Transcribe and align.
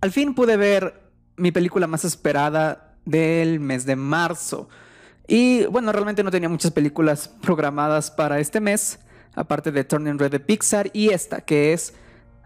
Al 0.00 0.12
fin 0.12 0.34
pude 0.34 0.56
ver 0.56 1.02
mi 1.36 1.52
película 1.52 1.86
más 1.86 2.04
esperada 2.04 2.96
del 3.04 3.60
mes 3.60 3.84
de 3.84 3.96
marzo. 3.96 4.68
Y 5.26 5.66
bueno, 5.66 5.92
realmente 5.92 6.22
no 6.22 6.30
tenía 6.30 6.48
muchas 6.48 6.70
películas 6.70 7.28
programadas 7.28 8.10
para 8.10 8.38
este 8.38 8.60
mes, 8.60 9.00
aparte 9.34 9.70
de 9.70 9.84
Turning 9.84 10.18
Red 10.18 10.30
de 10.30 10.40
Pixar 10.40 10.88
y 10.94 11.10
esta, 11.10 11.42
que 11.42 11.72
es 11.72 11.94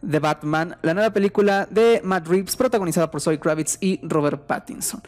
The 0.09 0.19
Batman, 0.19 0.77
la 0.83 0.95
nueva 0.95 1.11
película 1.11 1.69
de 1.71 2.01
Matt 2.03 2.27
Reeves, 2.27 2.57
protagonizada 2.57 3.11
por 3.11 3.21
Zoe 3.21 3.39
Kravitz 3.39 3.79
y 3.81 4.01
Robert 4.03 4.47
Pattinson. 4.47 5.01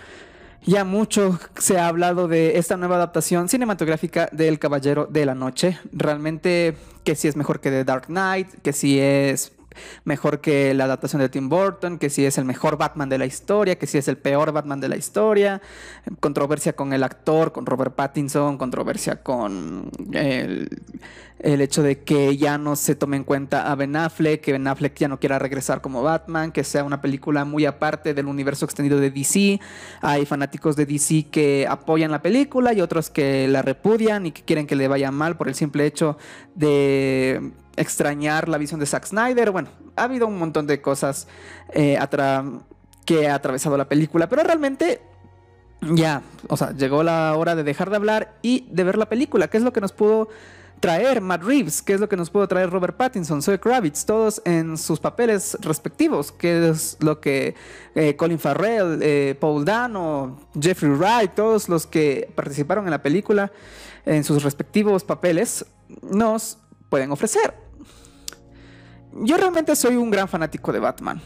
Ya 0.67 0.85
mucho 0.85 1.39
se 1.59 1.79
ha 1.79 1.89
hablado 1.89 2.27
de 2.27 2.57
esta 2.59 2.79
nueva 2.79 2.97
adaptación 2.97 3.51
cinematográfica 3.51 4.31
del 4.33 4.59
Caballero 4.59 5.07
de 5.07 5.27
la 5.27 5.35
Noche. 5.35 5.79
Realmente 5.93 6.75
que 7.05 7.17
si 7.17 7.29
es 7.29 7.37
mejor 7.37 7.61
que 7.61 7.71
The 7.71 7.85
Dark 7.85 8.07
Knight, 8.07 8.49
que 8.63 8.73
si 8.73 8.99
es 8.99 9.53
mejor 10.05 10.41
que 10.41 10.73
la 10.73 10.85
adaptación 10.85 11.21
de 11.21 11.29
Tim 11.29 11.51
Burton, 11.51 11.99
que 11.99 12.09
si 12.09 12.25
es 12.25 12.39
el 12.39 12.47
mejor 12.47 12.79
Batman 12.79 13.11
de 13.11 13.19
la 13.19 13.27
historia, 13.27 13.77
que 13.77 13.87
si 13.87 13.99
es 13.99 14.09
el 14.09 14.17
peor 14.17 14.53
Batman 14.53 14.81
de 14.81 14.89
la 14.89 14.97
historia, 14.97 15.61
controversia 16.21 16.75
con 16.75 16.95
el 16.95 17.03
actor, 17.03 17.53
con 17.53 17.67
Robert 17.67 17.95
Pattinson, 17.95 18.57
controversia 18.57 19.23
con 19.23 19.91
el, 20.13 20.69
hecho 21.41 21.83
de 21.83 22.01
que 22.01 22.37
ya 22.37 22.59
no 22.59 22.77
se 22.77 22.95
tome 22.95 23.17
en 23.17 23.25
cuenta 23.25 23.71
a 23.71 23.75
Ben 23.75 23.97
Affleck, 23.97 24.41
que 24.41 24.53
Ben 24.53 24.67
Affleck 24.67 24.97
ya 24.97 25.09
no 25.09 25.19
quiera 25.19 25.39
regresar 25.39 25.81
como 25.81 26.03
Batman, 26.03 26.53
que 26.53 26.65
sea 26.65 26.85
una 26.85 27.01
película 27.01 27.45
muy 27.45 27.67
aparte 27.67 28.15
del 28.15 28.27
universo 28.27 28.65
extendido 28.65 28.99
de 28.99 29.11
DC. 29.11 29.61
Hay 30.01 30.27
fanáticos 30.27 30.77
de 30.77 30.87
DC 30.87 31.27
que 31.31 31.67
apoyan 31.69 32.11
la 32.11 32.23
película 32.23 32.73
y 32.73 32.81
otros 32.81 33.11
que 33.11 33.49
la 33.49 33.63
repudian 33.63 34.27
y 34.27 34.33
que 34.33 34.43
quieren 34.43 34.67
que 34.67 34.77
le 34.77 34.89
vaya 34.89 35.11
mal 35.11 35.37
por 35.37 35.49
el 35.49 35.55
simple 35.55 35.87
hecho 35.87 36.17
de 36.55 37.53
extrañar 37.77 38.49
la 38.49 38.59
visión 38.59 38.81
de 38.81 38.87
Zack 38.87 39.07
Snyder. 39.07 39.51
Bueno, 39.51 39.69
ha 39.97 40.05
habido 40.05 40.27
un 40.27 40.39
montón 40.39 40.67
de 40.67 40.81
cosas 40.81 41.27
eh, 41.73 41.99
que 43.05 43.29
ha 43.29 43.35
atravesado 43.35 43.77
la 43.77 43.89
película, 43.89 44.29
pero 44.29 44.43
realmente 44.43 45.03
ya, 45.83 46.23
o 46.49 46.57
sea, 46.57 46.73
llegó 46.73 47.03
la 47.03 47.35
hora 47.37 47.55
de 47.55 47.65
dejar 47.65 47.91
de 47.91 47.97
hablar 47.97 48.39
y 48.41 48.67
de 48.71 48.85
ver 48.85 48.97
la 48.97 49.09
película. 49.09 49.49
¿Qué 49.49 49.59
es 49.59 49.63
lo 49.63 49.73
que 49.73 49.81
nos 49.81 49.93
pudo 49.93 50.29
traer 50.85 51.23
Matt 51.23 51.43
Reeves? 51.43 51.81
¿Qué 51.81 51.95
es 51.95 52.01
lo 52.01 52.11
que 52.11 52.17
nos 52.17 52.29
pudo 52.29 52.47
traer 52.47 52.69
Robert 52.69 52.95
Pattinson, 52.95 53.41
Zoe 53.41 53.59
Kravitz? 53.59 54.05
Todos 54.05 54.43
en 54.45 54.77
sus 54.77 55.01
papeles 55.01 55.57
respectivos. 55.63 56.31
¿Qué 56.31 56.69
es 56.69 56.99
lo 57.01 57.23
que 57.23 57.55
eh, 57.95 58.17
Colin 58.17 58.39
Farrell, 58.39 58.99
eh, 59.01 59.35
Paul 59.41 59.65
Dano, 59.65 60.39
Jeffrey 60.61 60.93
Wright, 60.93 61.35
todos 61.35 61.71
los 61.71 61.87
que 61.87 62.31
participaron 62.35 62.85
en 62.85 62.91
la 62.91 63.03
película 63.03 63.51
en 64.05 64.25
sus 64.25 64.43
respectivos 64.43 65.05
papeles 65.05 65.65
nos 66.03 66.59
pueden 66.91 67.13
ofrecer? 67.13 67.55
yo 69.23 69.37
realmente 69.37 69.77
soy 69.77 69.97
un 69.97 70.11
gran 70.11 70.29
fanático 70.29 70.73
de 70.73 70.81
Batman. 70.81 71.21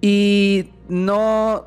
Y 0.00 0.70
no, 0.88 1.66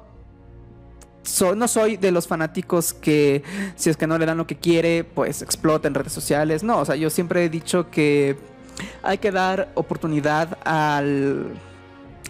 no 1.55 1.67
soy 1.67 1.97
de 1.97 2.11
los 2.11 2.27
fanáticos 2.27 2.93
que 2.93 3.43
si 3.75 3.89
es 3.89 3.97
que 3.97 4.07
no 4.07 4.17
le 4.17 4.25
dan 4.25 4.37
lo 4.37 4.47
que 4.47 4.55
quiere, 4.55 5.03
pues 5.03 5.41
explota 5.41 5.87
en 5.87 5.93
redes 5.93 6.13
sociales. 6.13 6.63
No, 6.63 6.79
o 6.79 6.85
sea, 6.85 6.95
yo 6.95 7.09
siempre 7.09 7.45
he 7.45 7.49
dicho 7.49 7.89
que 7.89 8.37
hay 9.03 9.17
que 9.17 9.31
dar 9.31 9.69
oportunidad 9.75 10.57
al, 10.63 11.53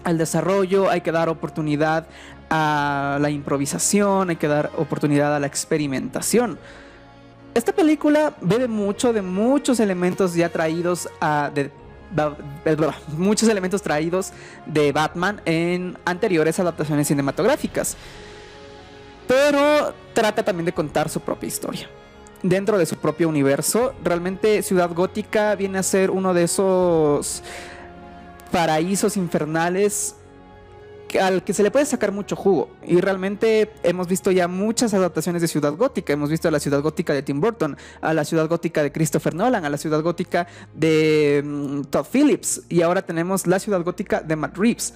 al 0.04 0.18
desarrollo, 0.18 0.90
hay 0.90 1.02
que 1.02 1.12
dar 1.12 1.30
oportunidad 1.30 2.08
a 2.50 3.18
la 3.22 3.30
improvisación, 3.30 4.30
hay 4.30 4.36
que 4.36 4.48
dar 4.48 4.72
oportunidad 4.78 5.36
a 5.36 5.40
la 5.40 5.48
experimentación. 5.48 6.60
Esta 7.54 7.72
película 7.72 8.34
bebe 8.42 8.68
mucho 8.68 9.14
de 9.14 9.22
muchos 9.22 9.80
elementos 9.80 10.36
ya 10.36 10.50
traídos 10.50 11.10
a, 11.22 11.50
de 11.54 11.72
muchos 13.18 13.50
elementos 13.50 13.82
traídos 13.82 14.32
de 14.66 14.92
Batman 14.92 15.42
en 15.46 15.98
anteriores 16.06 16.60
adaptaciones 16.60 17.08
cinematográficas. 17.08 17.98
Pero 19.28 19.94
trata 20.14 20.44
también 20.44 20.66
de 20.66 20.74
contar 20.74 21.10
su 21.10 21.20
propia 21.20 21.48
historia. 21.48 21.90
Dentro 22.44 22.78
de 22.78 22.86
su 22.86 22.98
propio 22.98 23.28
universo, 23.28 23.94
realmente 24.04 24.62
Ciudad 24.62 24.92
Gótica 24.94 25.56
viene 25.56 25.80
a 25.80 25.84
ser 25.84 26.12
uno 26.12 26.34
de 26.34 26.44
esos 26.44 27.42
paraísos 28.52 29.18
infernales 29.18 30.16
al 31.20 31.44
que 31.44 31.54
se 31.54 31.64
le 31.64 31.72
puede 31.72 31.86
sacar 31.86 32.12
mucho 32.12 32.36
jugo. 32.36 32.70
Y 32.86 33.00
realmente 33.02 33.72
hemos 33.84 34.08
visto 34.08 34.32
ya 34.32 34.48
muchas 34.48 34.94
adaptaciones 34.94 35.42
de 35.42 35.48
Ciudad 35.48 35.74
Gótica. 35.74 36.14
Hemos 36.14 36.30
visto 36.30 36.48
a 36.48 36.52
la 36.52 36.60
Ciudad 36.60 36.82
Gótica 36.82 37.14
de 37.14 37.24
Tim 37.24 37.40
Burton, 37.40 37.78
a 38.02 38.14
la 38.14 38.26
Ciudad 38.26 38.48
Gótica 38.48 38.84
de 38.84 38.92
Christopher 38.92 39.34
Nolan, 39.34 39.66
a 39.66 39.70
la 39.70 39.78
Ciudad 39.78 40.02
Gótica 40.02 40.48
de 40.74 41.42
mm, 41.44 41.82
Todd 41.84 42.06
Phillips 42.12 42.64
y 42.70 42.82
ahora 42.82 43.02
tenemos 43.02 43.48
la 43.48 43.60
Ciudad 43.60 43.84
Gótica 43.84 44.22
de 44.22 44.36
Matt 44.36 44.58
Reeves. 44.58 44.94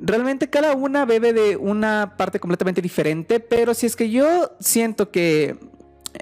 Realmente 0.00 0.48
cada 0.48 0.74
una 0.74 1.04
bebe 1.04 1.32
de 1.32 1.56
una 1.56 2.14
parte 2.16 2.40
completamente 2.40 2.80
diferente, 2.80 3.40
pero 3.40 3.74
si 3.74 3.86
es 3.86 3.96
que 3.96 4.10
yo 4.10 4.52
siento 4.60 5.10
que 5.10 5.56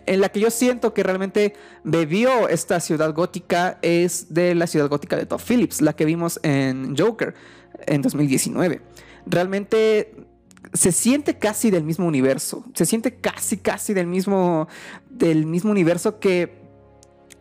en 0.07 0.21
la 0.21 0.29
que 0.29 0.41
yo 0.41 0.51
siento 0.51 0.93
que 0.93 1.03
realmente 1.03 1.55
bebió 1.85 2.49
esta 2.49 2.81
ciudad 2.81 3.15
gótica 3.15 3.79
es 3.83 4.35
de 4.35 4.55
la 4.55 4.67
ciudad 4.67 4.89
gótica 4.89 5.17
de 5.17 5.27
Todd 5.27 5.41
Phillips, 5.41 5.81
la 5.81 5.95
que 5.95 6.05
vimos 6.05 6.41
en 6.43 6.97
Joker 6.97 7.35
en 7.87 8.03
2019 8.03 8.81
realmente 9.27 10.15
se 10.73 10.93
siente 10.93 11.39
casi 11.39 11.71
del 11.71 11.85
mismo 11.85 12.07
universo, 12.07 12.65
se 12.75 12.87
siente 12.87 13.17
casi, 13.17 13.59
casi 13.59 13.95
del 13.95 14.07
mismo, 14.07 14.69
del 15.11 15.47
mismo 15.47 15.71
universo 15.71 16.19
que 16.19 16.66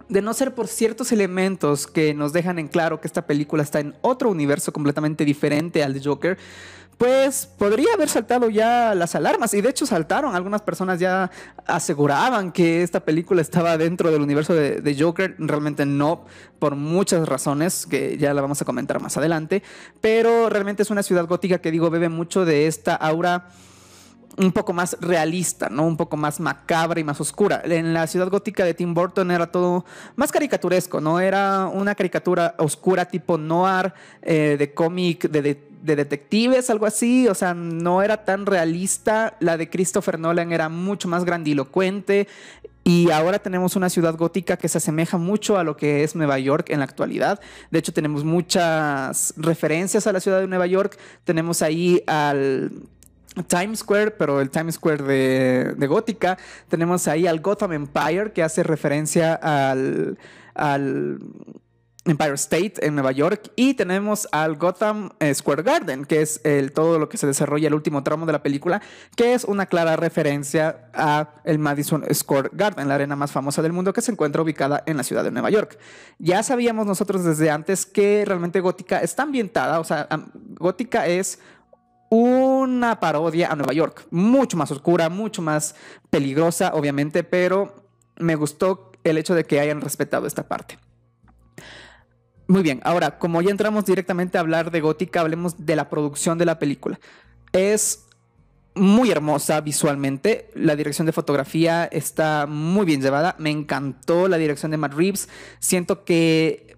de 0.10 0.22
no 0.22 0.34
ser 0.34 0.54
por 0.54 0.68
ciertos 0.68 1.12
elementos 1.12 1.88
que 1.88 2.14
nos 2.14 2.34
dejan 2.34 2.60
en 2.60 2.68
claro 2.68 3.02
que 3.02 3.08
esta 3.08 3.26
película 3.26 3.64
está 3.64 3.80
en 3.80 3.96
otro 4.02 4.30
universo 4.30 4.72
completamente 4.72 5.26
diferente 5.26 5.84
al 5.84 5.94
de 5.94 6.04
Joker, 6.04 6.38
pues 6.98 7.46
podría 7.46 7.94
haber 7.94 8.08
saltado 8.08 8.50
ya 8.50 8.96
las 8.96 9.16
alarmas. 9.16 9.54
Y 9.54 9.62
de 9.62 9.70
hecho 9.70 9.86
saltaron. 9.86 10.36
Algunas 10.36 10.62
personas 10.62 11.00
ya 11.00 11.30
aseguraban 11.66 12.52
que 12.52 12.84
esta 12.84 13.02
película 13.02 13.42
estaba 13.42 13.78
dentro 13.78 14.12
del 14.12 14.22
universo 14.22 14.54
de, 14.54 14.98
Joker. 14.98 15.36
Realmente 15.38 15.86
no, 15.86 16.26
por 16.60 16.76
muchas 16.76 17.28
razones 17.28 17.86
que 17.86 18.18
ya 18.18 18.34
la 18.34 18.42
vamos 18.42 18.62
a 18.62 18.66
comentar 18.66 19.02
más 19.02 19.18
adelante. 19.18 19.62
Pero 20.00 20.50
realmente 20.50 20.84
es 20.84 20.90
una 20.90 21.04
ciudad 21.04 21.28
gótica 21.28 21.60
que 21.60 21.72
digo 21.72 21.90
bebe 21.90 22.10
mucho 22.10 22.46
de 22.46 22.68
esta 22.68 22.96
aura 22.96 23.50
un 24.38 24.52
poco 24.52 24.74
más 24.74 24.98
realista, 25.00 25.70
¿no? 25.70 25.84
Un 25.84 25.98
poco 25.98 26.18
más 26.18 26.40
macabra 26.40 27.00
y 27.00 27.04
más 27.04 27.20
oscura. 27.22 27.62
En 27.66 27.94
la 27.94 28.08
ciudad 28.08 28.30
gótica 28.30 28.66
de 28.66 28.74
Tim 28.74 28.94
Burton 28.94 29.32
era 29.32 29.48
todo 29.48 29.86
más 30.16 30.32
caricaturesco, 30.32 31.00
¿no? 31.00 31.20
Era 31.20 31.68
una 31.68 31.96
caricatura 31.96 32.56
oscura 32.58 33.06
tipo 33.06 33.38
noir, 33.38 33.94
eh, 34.22 34.56
de 34.60 34.74
cómic, 34.74 35.30
de, 35.30 35.42
de, 35.42 35.96
detectives, 35.96 36.70
algo 36.70 36.86
así. 36.86 37.28
O 37.28 37.36
sea, 37.36 37.54
no 37.54 38.02
era 38.02 38.26
tan 38.26 38.46
realista. 38.46 39.38
La 39.40 39.58
de 39.58 39.70
Christopher 39.70 40.20
Nolan 40.20 40.52
era 40.52 40.70
mucho 40.70 41.08
más 41.08 41.24
grandilocuente. 41.24 42.28
Y 42.88 43.10
ahora 43.10 43.40
tenemos 43.40 43.76
una 43.76 43.90
ciudad 43.90 44.16
gótica 44.16 44.58
que 44.58 44.70
se 44.70 44.78
asemeja 44.78 45.18
mucho 45.18 45.58
a 45.58 45.64
lo 45.64 45.76
que 45.76 46.04
es 46.04 46.16
Nueva 46.16 46.38
York 46.38 46.70
en 46.70 46.80
la 46.80 46.86
actualidad. 46.86 47.40
De 47.72 47.80
hecho, 47.80 47.94
tenemos 47.94 48.24
muchas 48.24 49.34
referencias 49.38 50.06
a 50.06 50.14
la 50.14 50.20
ciudad 50.20 50.40
de 50.40 50.48
Nueva 50.48 50.68
York. 50.68 50.96
Tenemos 51.24 51.64
ahí 51.64 52.04
al 52.06 52.72
Times 53.44 53.80
Square, 53.80 54.12
pero 54.12 54.40
el 54.42 54.50
Times 54.50 54.76
Square 54.76 55.04
de, 55.04 55.88
Gótica. 55.88 56.38
Tenemos 56.70 57.08
ahí 57.08 57.28
al 57.28 57.42
Gotham 57.42 57.74
Empire, 57.74 58.32
que 58.32 58.44
hace 58.44 58.64
referencia 58.64 59.34
al, 59.36 60.18
Empire 62.08 62.36
State 62.36 62.74
en 62.86 62.94
Nueva 62.94 63.12
York. 63.12 63.52
Y 63.56 63.74
tenemos 63.74 64.28
al 64.32 64.58
Gotham 64.58 65.10
eh, 65.20 65.34
Square 65.34 65.64
Garden, 65.64 66.06
que 66.06 66.22
es 66.22 66.40
todo 66.76 67.00
lo 67.00 67.10
que 67.10 67.18
se 67.18 67.26
desarrolla 67.26 67.68
el 67.68 67.74
último 67.74 68.04
tramo 68.04 68.28
de 68.28 68.32
la 68.32 68.44
película, 68.44 68.82
que 69.16 69.34
es 69.34 69.44
una 69.44 69.66
clara 69.66 69.96
referencia 69.96 70.90
a 70.94 71.32
el 71.46 71.58
Madison 71.58 72.04
Square 72.14 72.52
Garden, 72.54 72.88
la 72.88 72.96
arena 72.96 73.16
más 73.16 73.32
famosa 73.32 73.64
del 73.64 73.74
mundo 73.74 73.92
que 73.92 74.02
se 74.02 74.12
encuentra 74.12 74.44
ubicada 74.44 74.84
en 74.86 74.98
la 74.98 75.04
ciudad 75.04 75.24
de 75.24 75.32
Nueva 75.32 75.50
York. 75.50 75.80
Ya 76.20 76.44
sabíamos 76.44 76.86
nosotros 76.86 77.24
desde 77.24 77.50
antes 77.50 77.88
que 77.88 78.24
realmente 78.24 78.60
Gótica 78.60 79.00
está 79.00 79.24
ambientada, 79.24 79.80
o 79.80 79.84
sea, 79.84 80.08
Gótica 80.60 81.08
es 81.08 81.40
una 82.16 83.00
parodia 83.00 83.52
a 83.52 83.56
Nueva 83.56 83.74
York, 83.74 84.08
mucho 84.10 84.56
más 84.56 84.72
oscura, 84.72 85.10
mucho 85.10 85.42
más 85.42 85.76
peligrosa, 86.10 86.72
obviamente, 86.74 87.24
pero 87.24 87.90
me 88.18 88.36
gustó 88.36 88.92
el 89.04 89.18
hecho 89.18 89.36
de 89.36 89.44
que 89.44 89.60
hayan 89.60 89.82
respetado 89.82 90.26
esta 90.26 90.48
parte. 90.48 90.80
Muy 92.48 92.62
bien, 92.62 92.80
ahora, 92.84 93.18
como 93.18 93.42
ya 93.42 93.52
entramos 93.52 93.86
directamente 93.86 94.38
a 94.38 94.42
hablar 94.42 94.72
de 94.72 94.80
Gótica, 94.80 95.22
hablemos 95.22 95.66
de 95.66 95.76
la 95.76 95.90
producción 95.90 96.38
de 96.38 96.46
la 96.46 96.58
película. 96.58 97.00
Es 97.52 98.06
muy 98.76 99.12
hermosa 99.12 99.60
visualmente, 99.62 100.50
la 100.54 100.76
dirección 100.76 101.06
de 101.06 101.12
fotografía 101.12 101.86
está 101.86 102.46
muy 102.46 102.86
bien 102.86 103.02
llevada, 103.02 103.36
me 103.40 103.50
encantó 103.50 104.28
la 104.28 104.38
dirección 104.38 104.72
de 104.72 104.78
Matt 104.78 104.94
Reeves, 104.94 105.30
siento 105.60 106.04
que 106.04 106.78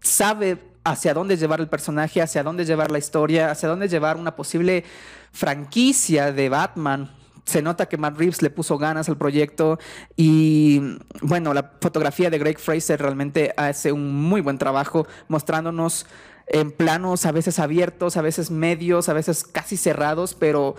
sabe 0.00 0.71
hacia 0.84 1.14
dónde 1.14 1.36
llevar 1.36 1.60
el 1.60 1.68
personaje, 1.68 2.22
hacia 2.22 2.42
dónde 2.42 2.64
llevar 2.64 2.90
la 2.90 2.98
historia, 2.98 3.50
hacia 3.50 3.68
dónde 3.68 3.88
llevar 3.88 4.16
una 4.16 4.36
posible 4.36 4.84
franquicia 5.32 6.32
de 6.32 6.48
Batman 6.48 7.10
se 7.44 7.62
nota 7.62 7.86
que 7.86 7.96
Matt 7.96 8.16
Reeves 8.18 8.42
le 8.42 8.50
puso 8.50 8.78
ganas 8.78 9.08
al 9.08 9.16
proyecto 9.16 9.78
y 10.16 10.80
bueno, 11.22 11.52
la 11.54 11.72
fotografía 11.80 12.30
de 12.30 12.38
Greg 12.38 12.58
Fraser 12.58 13.00
realmente 13.00 13.52
hace 13.56 13.92
un 13.92 14.14
muy 14.14 14.40
buen 14.40 14.58
trabajo 14.58 15.06
mostrándonos 15.28 16.06
en 16.46 16.70
planos 16.70 17.26
a 17.26 17.32
veces 17.32 17.58
abiertos, 17.58 18.16
a 18.16 18.22
veces 18.22 18.50
medios, 18.50 19.08
a 19.08 19.12
veces 19.12 19.44
casi 19.44 19.76
cerrados, 19.76 20.34
pero 20.34 20.76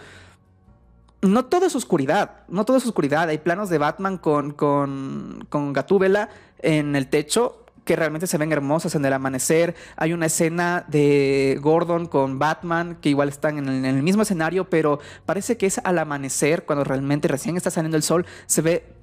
no 1.21 1.45
todo 1.45 1.65
es 1.65 1.75
oscuridad, 1.75 2.43
no 2.47 2.65
todo 2.65 2.77
es 2.77 2.85
oscuridad. 2.85 3.29
Hay 3.29 3.37
planos 3.37 3.69
de 3.69 3.77
Batman 3.77 4.17
con, 4.17 4.51
con, 4.51 5.45
con 5.49 5.73
Gatúbela 5.73 6.29
en 6.59 6.95
el 6.95 7.07
techo 7.07 7.62
que 7.85 7.95
realmente 7.95 8.27
se 8.27 8.37
ven 8.37 8.51
hermosas 8.51 8.95
en 8.95 9.05
el 9.05 9.13
amanecer. 9.13 9.75
Hay 9.95 10.13
una 10.13 10.27
escena 10.27 10.85
de 10.87 11.57
Gordon 11.61 12.07
con 12.07 12.39
Batman 12.39 12.97
que 13.01 13.09
igual 13.09 13.29
están 13.29 13.57
en 13.57 13.85
el, 13.85 14.03
mismo 14.03 14.21
escenario, 14.21 14.69
pero 14.69 14.99
parece 15.25 15.57
que 15.57 15.65
es 15.65 15.79
al 15.83 15.99
amanecer, 15.99 16.65
cuando 16.65 16.83
realmente 16.83 17.27
recién 17.27 17.57
está 17.57 17.71
saliendo 17.71 17.97
el 17.97 18.03
sol, 18.03 18.25
se 18.45 18.61
ve 18.61 18.93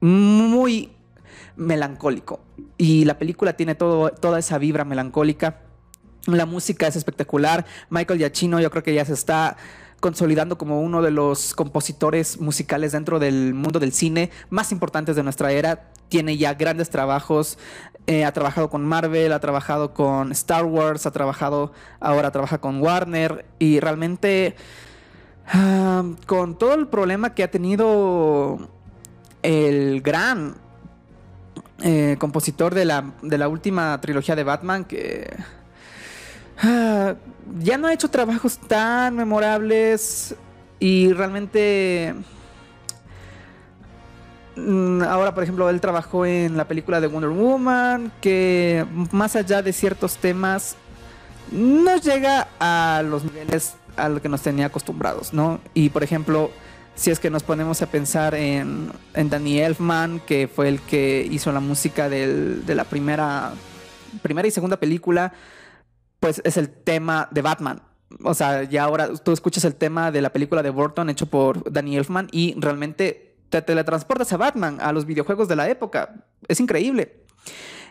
muy 0.00 0.92
melancólico. 1.56 2.40
Y 2.76 3.04
la 3.04 3.18
película 3.18 3.54
tiene 3.54 3.74
todo, 3.74 4.10
toda 4.10 4.38
esa 4.38 4.58
vibra 4.58 4.84
melancólica. 4.84 5.60
La 6.26 6.46
música 6.46 6.86
es 6.86 6.96
espectacular. 6.96 7.66
Michael 7.90 8.18
Giacchino 8.18 8.60
yo 8.60 8.70
creo 8.70 8.82
que 8.82 8.94
ya 8.94 9.04
se 9.04 9.14
está 9.14 9.56
consolidando 10.00 10.58
como 10.58 10.80
uno 10.80 11.02
de 11.02 11.10
los 11.10 11.54
compositores 11.54 12.40
musicales 12.40 12.92
dentro 12.92 13.18
del 13.18 13.54
mundo 13.54 13.80
del 13.80 13.92
cine 13.92 14.30
más 14.50 14.72
importantes 14.72 15.16
de 15.16 15.22
nuestra 15.22 15.52
era. 15.52 15.90
Tiene 16.08 16.36
ya 16.36 16.54
grandes 16.54 16.90
trabajos, 16.90 17.58
eh, 18.08 18.24
ha 18.24 18.32
trabajado 18.32 18.68
con 18.68 18.84
Marvel, 18.84 19.32
ha 19.32 19.38
trabajado 19.38 19.94
con 19.94 20.32
Star 20.32 20.64
Wars, 20.64 21.06
ha 21.06 21.12
trabajado, 21.12 21.72
ahora 22.00 22.32
trabaja 22.32 22.58
con 22.58 22.82
Warner 22.82 23.44
y 23.60 23.78
realmente 23.78 24.56
ah, 25.46 26.02
con 26.26 26.58
todo 26.58 26.74
el 26.74 26.88
problema 26.88 27.34
que 27.34 27.44
ha 27.44 27.50
tenido 27.50 28.68
el 29.42 30.00
gran 30.02 30.56
eh, 31.82 32.16
compositor 32.18 32.74
de 32.74 32.84
la, 32.84 33.12
de 33.22 33.38
la 33.38 33.46
última 33.46 34.00
trilogía 34.00 34.34
de 34.34 34.42
Batman 34.42 34.84
que 34.84 35.28
Ah, 36.60 37.14
ya 37.60 37.78
no 37.78 37.86
ha 37.86 37.92
hecho 37.92 38.08
trabajos 38.08 38.58
tan 38.58 39.16
memorables 39.16 40.34
y 40.80 41.12
realmente... 41.12 42.14
Mm, 44.58 45.02
ahora, 45.02 45.34
por 45.34 45.44
ejemplo, 45.44 45.70
él 45.70 45.80
trabajó 45.80 46.26
en 46.26 46.56
la 46.56 46.66
película 46.66 47.00
de 47.00 47.06
Wonder 47.06 47.30
Woman, 47.30 48.12
que 48.20 48.84
más 49.12 49.36
allá 49.36 49.62
de 49.62 49.72
ciertos 49.72 50.16
temas, 50.16 50.76
no 51.52 51.96
llega 51.96 52.48
a 52.58 53.02
los 53.04 53.24
niveles 53.24 53.76
a 53.96 54.08
los 54.08 54.20
que 54.20 54.28
nos 54.28 54.42
tenía 54.42 54.66
acostumbrados, 54.66 55.32
¿no? 55.32 55.60
Y, 55.74 55.90
por 55.90 56.02
ejemplo, 56.02 56.50
si 56.94 57.10
es 57.10 57.20
que 57.20 57.30
nos 57.30 57.42
ponemos 57.42 57.82
a 57.82 57.86
pensar 57.86 58.34
en, 58.34 58.90
en 59.14 59.30
Danny 59.30 59.60
Elfman, 59.60 60.20
que 60.20 60.48
fue 60.48 60.68
el 60.68 60.80
que 60.80 61.26
hizo 61.30 61.52
la 61.52 61.60
música 61.60 62.08
de 62.08 62.74
la 62.74 62.84
primera, 62.84 63.52
primera 64.22 64.48
y 64.48 64.50
segunda 64.50 64.78
película, 64.78 65.32
pues 66.20 66.40
es 66.44 66.56
el 66.56 66.68
tema 66.68 67.28
de 67.30 67.42
Batman. 67.42 67.82
O 68.24 68.34
sea, 68.34 68.64
ya 68.64 68.84
ahora 68.84 69.14
tú 69.14 69.32
escuchas 69.32 69.64
el 69.64 69.74
tema 69.74 70.10
de 70.10 70.22
la 70.22 70.30
película 70.30 70.62
de 70.62 70.70
Burton 70.70 71.10
hecho 71.10 71.26
por 71.26 71.70
Danny 71.70 71.96
Elfman 71.96 72.28
y 72.32 72.54
realmente 72.58 73.27
te 73.48 73.62
teletransportas 73.62 74.32
a 74.32 74.36
Batman, 74.36 74.78
a 74.80 74.92
los 74.92 75.06
videojuegos 75.06 75.48
de 75.48 75.56
la 75.56 75.68
época. 75.68 76.24
Es 76.48 76.60
increíble. 76.60 77.24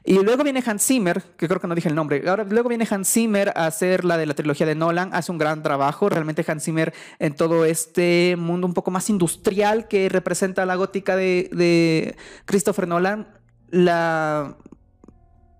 Y 0.03 0.23
luego 0.23 0.45
viene 0.45 0.63
Hans 0.65 0.85
Zimmer, 0.85 1.21
que 1.35 1.49
creo 1.49 1.59
que 1.59 1.67
no 1.67 1.75
dije 1.75 1.89
el 1.89 1.95
nombre. 1.95 2.23
Ahora, 2.29 2.45
luego 2.45 2.69
viene 2.69 2.87
Hans 2.89 3.11
Zimmer 3.11 3.49
a 3.49 3.65
hacer 3.65 4.05
la 4.05 4.17
de 4.17 4.25
la 4.25 4.35
trilogía 4.35 4.65
de 4.65 4.73
Nolan. 4.73 5.09
Hace 5.13 5.33
un 5.33 5.37
gran 5.37 5.61
trabajo. 5.63 6.07
Realmente 6.07 6.45
Hans 6.47 6.63
Zimmer 6.63 6.93
en 7.19 7.35
todo 7.35 7.65
este 7.65 8.35
mundo 8.37 8.67
un 8.67 8.73
poco 8.73 8.89
más 8.89 9.09
industrial 9.09 9.89
que 9.89 10.07
representa 10.07 10.65
la 10.65 10.75
gótica 10.75 11.17
de, 11.17 11.49
de 11.51 12.15
Christopher 12.45 12.87
Nolan, 12.87 13.27
la 13.69 14.55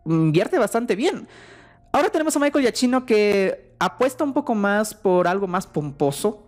invierte 0.06 0.58
bastante 0.58 0.96
bien. 0.96 1.28
Ahora 1.92 2.10
tenemos 2.10 2.36
a 2.38 2.40
Michael 2.40 2.64
Giacchino 2.64 3.06
que 3.06 3.76
apuesta 3.80 4.24
un 4.24 4.34
poco 4.34 4.56
más 4.56 4.94
por 4.94 5.28
algo 5.28 5.48
más 5.48 5.68
pomposo, 5.68 6.47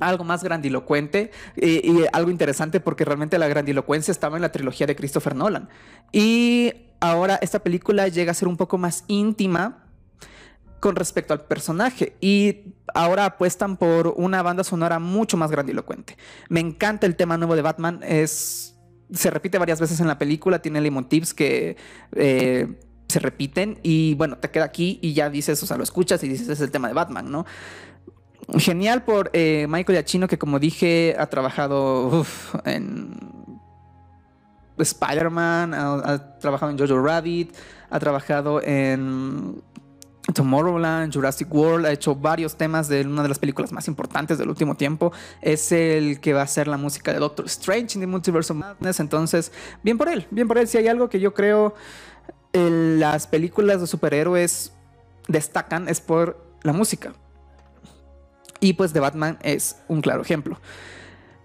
algo 0.00 0.24
más 0.24 0.42
grandilocuente 0.42 1.30
y, 1.56 2.04
algo 2.12 2.30
interesante 2.30 2.80
porque 2.80 3.04
realmente 3.04 3.38
la 3.38 3.48
grandilocuencia 3.48 4.12
estaba 4.12 4.36
en 4.36 4.42
la 4.42 4.52
trilogía 4.52 4.86
de 4.86 4.96
Christopher 4.96 5.34
Nolan. 5.34 5.68
Y 6.12 6.72
ahora 7.00 7.38
esta 7.42 7.60
película 7.60 8.08
llega 8.08 8.32
a 8.32 8.34
ser 8.34 8.48
un 8.48 8.56
poco 8.56 8.78
más 8.78 9.04
íntima 9.08 9.84
con 10.80 10.96
respecto 10.96 11.34
al 11.34 11.44
personaje 11.44 12.16
y 12.20 12.74
ahora 12.94 13.26
apuestan 13.26 13.76
por 13.76 14.14
una 14.16 14.42
banda 14.42 14.64
sonora 14.64 14.98
mucho 14.98 15.36
más 15.36 15.50
grandilocuente. 15.50 16.16
Me 16.48 16.60
encanta 16.60 17.06
el 17.06 17.16
tema 17.16 17.36
nuevo 17.36 17.54
de 17.54 17.62
Batman, 17.62 18.00
es 18.02 18.70
se 19.12 19.30
repite 19.30 19.58
varias 19.58 19.80
veces 19.80 20.00
en 20.00 20.06
la 20.06 20.18
película, 20.18 20.62
tiene 20.62 20.80
leitmotivs 20.80 21.34
que 21.34 21.76
eh, 22.14 22.78
se 23.08 23.18
repiten 23.18 23.78
y 23.82 24.14
bueno, 24.14 24.38
te 24.38 24.50
queda 24.50 24.64
aquí 24.64 24.98
y 25.02 25.12
ya 25.14 25.28
dices, 25.30 25.62
o 25.62 25.66
sea, 25.66 25.76
lo 25.76 25.82
escuchas 25.82 26.22
y 26.24 26.28
dices, 26.28 26.48
es 26.48 26.60
el 26.60 26.70
tema 26.70 26.88
de 26.88 26.94
Batman, 26.94 27.30
¿no? 27.30 27.44
Genial 28.58 29.02
por 29.04 29.30
eh, 29.32 29.66
Michael 29.68 29.98
Giacchino, 29.98 30.28
que 30.28 30.38
como 30.38 30.58
dije, 30.58 31.14
ha 31.18 31.26
trabajado 31.26 32.26
en 32.64 33.60
Spider-Man, 34.78 35.74
ha, 35.74 36.38
trabajado 36.38 36.72
en 36.72 36.78
Jojo 36.78 37.00
Rabbit, 37.00 37.54
ha 37.90 38.00
trabajado 38.00 38.60
en 38.62 39.62
Tomorrowland, 40.34 41.12
Jurassic 41.12 41.52
World, 41.52 41.86
ha 41.86 41.92
hecho 41.92 42.14
varios 42.14 42.56
temas 42.56 42.88
de 42.88 43.02
una 43.02 43.22
de 43.22 43.28
las 43.28 43.38
películas 43.38 43.72
más 43.72 43.88
importantes 43.88 44.38
del 44.38 44.48
último 44.48 44.74
tiempo. 44.74 45.12
Es 45.40 45.70
el 45.72 46.20
que 46.20 46.32
va 46.32 46.40
a 46.40 46.44
hacer 46.44 46.66
la 46.66 46.76
música 46.76 47.12
de 47.12 47.18
Doctor 47.18 47.46
Strange 47.46 47.94
in 47.94 48.00
the 48.00 48.06
Multiverse 48.06 48.52
of 48.52 48.58
Madness. 48.58 49.00
Entonces, 49.00 49.52
bien 49.82 49.98
por 49.98 50.08
él, 50.08 50.26
bien 50.30 50.48
por 50.48 50.58
él. 50.58 50.66
Si 50.66 50.78
hay 50.78 50.88
algo 50.88 51.08
que 51.08 51.20
yo 51.20 51.34
creo 51.34 51.74
las 52.52 53.26
películas 53.26 53.80
de 53.80 53.86
superhéroes 53.86 54.72
destacan 55.28 55.88
es 55.88 56.00
por 56.00 56.44
la 56.62 56.72
música. 56.72 57.12
Y 58.60 58.74
pues 58.74 58.92
The 58.92 59.00
Batman 59.00 59.38
es 59.42 59.76
un 59.88 60.00
claro 60.00 60.22
ejemplo. 60.22 60.58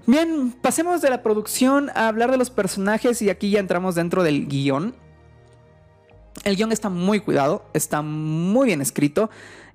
Bien, 0.08 0.52
pasemos 0.62 1.02
de 1.02 1.10
la 1.10 1.24
producción 1.24 1.90
a 1.96 2.08
hablar 2.08 2.30
de 2.30 2.38
los 2.38 2.50
personajes 2.52 3.22
y 3.22 3.30
aquí 3.30 3.50
ya 3.50 3.60
entramos 3.60 3.96
dentro 3.96 4.22
del 4.22 4.48
guion. 4.48 4.94
El 6.44 6.56
guion 6.56 6.72
está 6.72 6.90
muy 6.90 7.22
cuidado, 7.22 7.66
está 7.74 8.02
muy 8.02 8.68
bien 8.68 8.82
escrito 8.82 9.32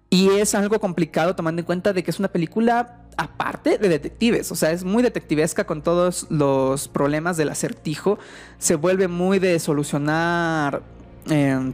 y 0.09 0.29
es 0.29 0.55
algo 0.55 0.79
complicado 0.79 1.35
tomando 1.35 1.61
en 1.61 1.67
cuenta 1.67 1.93
de 1.93 2.03
que 2.03 2.11
es 2.11 2.19
una 2.19 2.29
película 2.29 3.01
aparte 3.17 3.79
de 3.79 3.89
detectives, 3.89 4.51
o 4.51 4.55
sea, 4.57 4.73
es 4.73 4.83
muy 4.83 5.03
detectivesca 5.03 5.65
con 5.65 5.83
todos 5.83 6.27
los 6.31 6.89
problemas 6.89 7.37
del 7.37 7.49
acertijo, 7.51 8.19
se 8.59 8.75
vuelve 8.75 9.09
muy 9.09 9.39
de 9.39 9.59
solucionar 9.59 10.83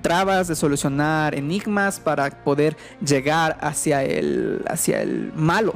trabas, 0.02 0.48
de 0.48 0.56
solucionar 0.56 1.34
enigmas 1.34 2.00
para 2.00 2.30
poder 2.30 2.76
llegar 3.04 3.56
hacia 3.61 4.02
el, 4.02 4.62
hacia 4.68 5.02
el 5.02 5.32
malo. 5.35 5.75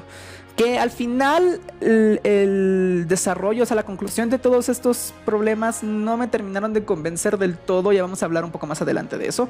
Que 0.56 0.78
al 0.78 0.90
final 0.90 1.60
el, 1.80 3.06
desarrollo, 3.08 3.62
o 3.62 3.66
sea, 3.66 3.76
la 3.76 3.84
conclusión 3.84 4.28
de 4.28 4.38
todos 4.38 4.68
estos 4.68 5.14
problemas 5.24 5.82
no 5.82 6.16
me 6.16 6.28
terminaron 6.28 6.74
de 6.74 6.84
convencer 6.84 7.38
del 7.38 7.56
todo, 7.56 7.92
ya 7.92 8.02
vamos 8.02 8.22
a 8.22 8.26
hablar 8.26 8.44
un 8.44 8.50
poco 8.50 8.66
más 8.66 8.82
adelante 8.82 9.16
de 9.16 9.28
eso. 9.28 9.48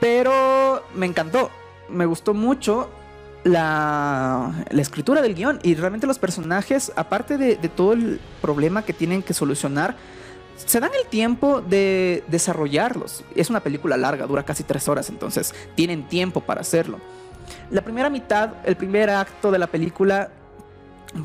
Pero 0.00 0.82
me 0.94 1.06
encantó, 1.06 1.50
me 1.88 2.06
gustó 2.06 2.32
mucho 2.32 2.88
la, 3.46 4.64
la, 4.70 4.82
escritura 4.82 5.22
del 5.22 5.34
guion 5.34 5.60
y 5.62 5.74
realmente 5.74 6.06
los 6.06 6.18
personajes, 6.18 6.92
aparte 6.96 7.38
de, 7.38 7.56
todo 7.68 7.92
el 7.92 8.20
problema 8.42 8.82
que 8.82 8.92
tienen 8.92 9.22
que 9.22 9.34
solucionar, 9.34 9.96
se 10.56 10.80
dan 10.80 10.90
el 11.00 11.08
tiempo 11.08 11.60
de 11.60 12.24
desarrollarlos. 12.28 13.24
Es 13.34 13.50
una 13.50 13.60
película 13.60 13.96
larga, 13.96 14.26
dura 14.26 14.44
casi 14.44 14.62
tres 14.62 14.88
horas, 14.88 15.08
entonces 15.08 15.54
tienen 15.74 16.08
tiempo 16.08 16.40
para 16.40 16.60
hacerlo. 16.60 16.98
La 17.70 17.82
primera 17.82 18.10
mitad, 18.10 18.54
el 18.64 18.76
primer 18.76 19.10
acto 19.10 19.50
de 19.50 19.58
la 19.58 19.66
película, 19.66 20.30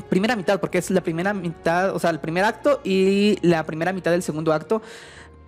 primera 0.08 0.36
mitad, 0.36 0.60
porque 0.60 0.78
es 0.78 0.90
la 0.90 1.00
primera 1.00 1.34
mitad, 1.34 1.94
o 1.94 1.98
sea, 1.98 2.10
el 2.10 2.20
primer 2.20 2.44
acto 2.44 2.80
y 2.84 3.38
la 3.42 3.64
primera 3.64 3.92
mitad 3.92 4.10
del 4.10 4.22
segundo 4.22 4.52
acto, 4.52 4.82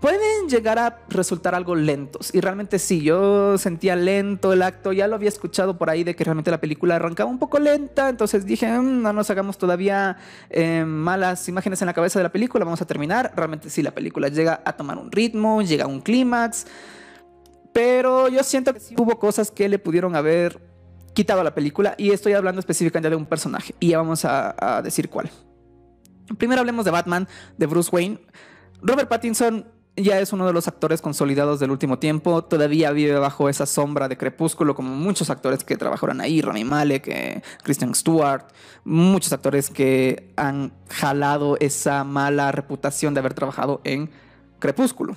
pueden 0.04 0.50
llegar 0.50 0.78
a 0.78 0.98
resultar 1.08 1.54
algo 1.54 1.74
lentos. 1.74 2.28
Y 2.34 2.42
realmente 2.42 2.78
sí, 2.78 3.00
yo 3.00 3.56
sentía 3.56 3.96
lento 3.96 4.52
el 4.52 4.60
acto, 4.60 4.92
ya 4.92 5.08
lo 5.08 5.14
había 5.14 5.30
escuchado 5.30 5.78
por 5.78 5.88
ahí 5.88 6.04
de 6.04 6.14
que 6.14 6.22
realmente 6.24 6.50
la 6.50 6.60
película 6.60 6.96
arrancaba 6.96 7.30
un 7.30 7.38
poco 7.38 7.58
lenta, 7.58 8.10
entonces 8.10 8.44
dije, 8.44 8.70
mm, 8.70 9.00
no 9.00 9.14
nos 9.14 9.30
hagamos 9.30 9.56
todavía 9.56 10.18
eh, 10.50 10.84
malas 10.84 11.48
imágenes 11.48 11.80
en 11.80 11.86
la 11.86 11.94
cabeza 11.94 12.18
de 12.18 12.24
la 12.24 12.30
película, 12.30 12.66
vamos 12.66 12.82
a 12.82 12.86
terminar. 12.86 13.32
Realmente 13.34 13.70
sí, 13.70 13.82
la 13.82 13.92
película 13.92 14.28
llega 14.28 14.60
a 14.62 14.74
tomar 14.74 14.98
un 14.98 15.10
ritmo, 15.10 15.62
llega 15.62 15.84
a 15.84 15.88
un 15.88 16.02
clímax, 16.02 16.66
pero 17.72 18.28
yo 18.28 18.42
siento 18.42 18.74
que 18.74 18.80
sí 18.80 18.94
hubo 18.98 19.18
cosas 19.18 19.50
que 19.50 19.70
le 19.70 19.78
pudieron 19.78 20.16
haber 20.16 20.60
quitado 21.14 21.40
a 21.40 21.44
la 21.44 21.54
película 21.54 21.94
y 21.96 22.10
estoy 22.10 22.34
hablando 22.34 22.60
específicamente 22.60 23.08
de 23.08 23.16
un 23.16 23.24
personaje 23.24 23.74
y 23.80 23.88
ya 23.88 23.96
vamos 23.96 24.26
a 24.26 24.82
decir 24.84 25.08
cuál. 25.08 25.30
Primero 26.36 26.60
hablemos 26.60 26.84
de 26.84 26.90
Batman, 26.90 27.26
de 27.56 27.64
Bruce 27.64 27.88
Wayne. 27.90 28.20
Robert 28.82 29.08
Pattinson 29.08 29.72
ya 29.96 30.18
es 30.18 30.32
uno 30.32 30.46
de 30.46 30.52
los 30.52 30.66
actores 30.66 31.00
consolidados 31.00 31.60
del 31.60 31.70
último 31.70 31.98
tiempo. 31.98 32.42
Todavía 32.42 32.90
vive 32.90 33.18
bajo 33.18 33.48
esa 33.48 33.66
sombra 33.66 34.08
de 34.08 34.16
Crepúsculo, 34.16 34.74
como 34.74 34.94
muchos 34.94 35.30
actores 35.30 35.62
que 35.62 35.76
trabajaron 35.76 36.20
ahí, 36.20 36.40
Rami 36.40 36.64
Malek, 36.64 37.08
eh, 37.08 37.42
Christian 37.62 37.94
Stewart, 37.94 38.46
muchos 38.84 39.32
actores 39.32 39.70
que 39.70 40.32
han 40.36 40.72
jalado 40.90 41.56
esa 41.60 42.02
mala 42.02 42.50
reputación 42.50 43.14
de 43.14 43.20
haber 43.20 43.34
trabajado 43.34 43.80
en 43.84 44.10
Crepúsculo. 44.58 45.16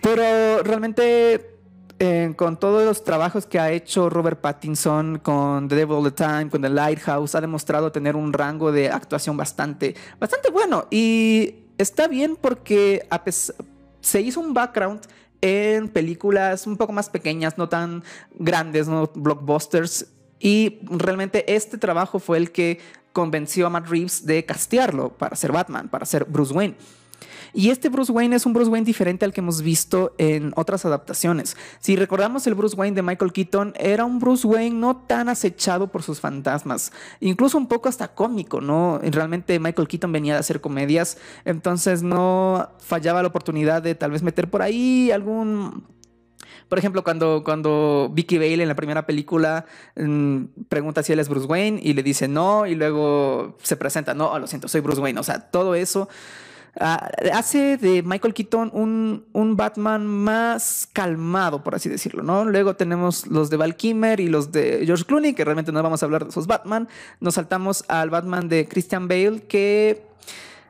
Pero 0.00 0.62
realmente 0.62 1.58
eh, 1.98 2.32
con 2.36 2.58
todos 2.58 2.84
los 2.84 3.04
trabajos 3.04 3.46
que 3.46 3.58
ha 3.58 3.70
hecho 3.70 4.08
Robert 4.08 4.40
Pattinson 4.40 5.18
con 5.18 5.68
The 5.68 5.76
Devil 5.76 5.96
All 5.96 6.04
the 6.04 6.10
Time, 6.12 6.48
con 6.48 6.62
The 6.62 6.68
Lighthouse, 6.68 7.34
ha 7.34 7.40
demostrado 7.40 7.92
tener 7.92 8.16
un 8.16 8.32
rango 8.32 8.72
de 8.72 8.90
actuación 8.90 9.36
bastante, 9.36 9.94
bastante 10.18 10.50
bueno. 10.50 10.86
Y 10.90 11.62
está 11.82 12.08
bien 12.08 12.36
porque 12.36 13.06
se 14.00 14.20
hizo 14.20 14.40
un 14.40 14.54
background 14.54 15.02
en 15.40 15.88
películas 15.88 16.66
un 16.66 16.76
poco 16.76 16.92
más 16.92 17.10
pequeñas, 17.10 17.58
no 17.58 17.68
tan 17.68 18.04
grandes, 18.34 18.88
no 18.88 19.10
blockbusters. 19.14 20.06
Y 20.38 20.78
realmente 20.82 21.52
este 21.54 21.78
trabajo 21.78 22.18
fue 22.18 22.38
el 22.38 22.52
que 22.52 22.80
convenció 23.12 23.66
a 23.66 23.70
Matt 23.70 23.88
Reeves 23.88 24.24
de 24.24 24.44
castearlo 24.44 25.10
para 25.10 25.36
ser 25.36 25.52
Batman, 25.52 25.88
para 25.88 26.06
ser 26.06 26.24
Bruce 26.24 26.54
Wayne. 26.54 26.76
Y 27.54 27.70
este 27.70 27.88
Bruce 27.88 28.10
Wayne 28.10 28.36
es 28.36 28.46
un 28.46 28.52
Bruce 28.52 28.70
Wayne 28.70 28.86
diferente 28.86 29.24
al 29.24 29.32
que 29.32 29.40
hemos 29.40 29.60
visto 29.62 30.14
en 30.18 30.52
otras 30.56 30.84
adaptaciones. 30.84 31.56
Si 31.80 31.96
recordamos 31.96 32.46
el 32.46 32.54
Bruce 32.54 32.76
Wayne 32.76 32.94
de 32.94 33.02
Michael 33.02 33.32
Keaton, 33.32 33.74
era 33.78 34.04
un 34.04 34.18
Bruce 34.18 34.46
Wayne 34.46 34.78
no 34.78 34.96
tan 34.96 35.28
acechado 35.28 35.88
por 35.88 36.02
sus 36.02 36.20
fantasmas, 36.20 36.92
incluso 37.20 37.58
un 37.58 37.66
poco 37.66 37.88
hasta 37.88 38.14
cómico, 38.14 38.60
¿no? 38.60 39.00
Realmente 39.02 39.58
Michael 39.58 39.88
Keaton 39.88 40.12
venía 40.12 40.34
de 40.34 40.40
hacer 40.40 40.60
comedias, 40.60 41.18
entonces 41.44 42.02
no 42.02 42.70
fallaba 42.78 43.22
la 43.22 43.28
oportunidad 43.28 43.82
de 43.82 43.94
tal 43.94 44.12
vez 44.12 44.22
meter 44.22 44.48
por 44.48 44.62
ahí 44.62 45.10
algún 45.10 45.84
por 46.72 46.78
ejemplo, 46.78 47.04
cuando, 47.04 47.42
cuando 47.44 48.10
Vicky 48.14 48.38
Bale 48.38 48.62
en 48.62 48.68
la 48.68 48.74
primera 48.74 49.04
película 49.04 49.66
mm, 49.94 50.44
pregunta 50.70 51.02
si 51.02 51.12
él 51.12 51.18
es 51.18 51.28
Bruce 51.28 51.46
Wayne 51.46 51.78
y 51.82 51.92
le 51.92 52.02
dice 52.02 52.28
no, 52.28 52.66
y 52.66 52.74
luego 52.74 53.58
se 53.62 53.76
presenta, 53.76 54.14
no, 54.14 54.38
lo 54.38 54.46
siento, 54.46 54.68
soy 54.68 54.80
Bruce 54.80 54.98
Wayne. 54.98 55.20
O 55.20 55.22
sea, 55.22 55.50
todo 55.50 55.74
eso 55.74 56.08
hace 56.78 57.76
de 57.76 58.02
Michael 58.02 58.32
Keaton 58.32 58.70
un, 58.72 59.26
un, 59.32 59.56
Batman 59.56 60.06
más 60.06 60.88
calmado, 60.92 61.62
por 61.62 61.74
así 61.74 61.88
decirlo, 61.88 62.22
¿no? 62.22 62.44
Luego 62.44 62.76
tenemos 62.76 63.26
los 63.26 63.50
de 63.50 63.58
Val 63.58 63.76
Kimmer 63.76 64.20
y 64.20 64.28
los 64.28 64.52
de 64.52 64.82
George 64.86 65.04
Clooney, 65.04 65.34
que 65.34 65.44
realmente 65.44 65.70
no 65.70 65.82
vamos 65.82 66.02
a 66.02 66.06
hablar 66.06 66.24
de 66.24 66.30
esos 66.30 66.46
Batman. 66.46 66.88
Nos 67.20 67.34
saltamos 67.34 67.84
al 67.88 68.08
Batman 68.08 68.48
de 68.48 68.66
Christian 68.66 69.06
Bale, 69.06 69.42
que 69.42 70.06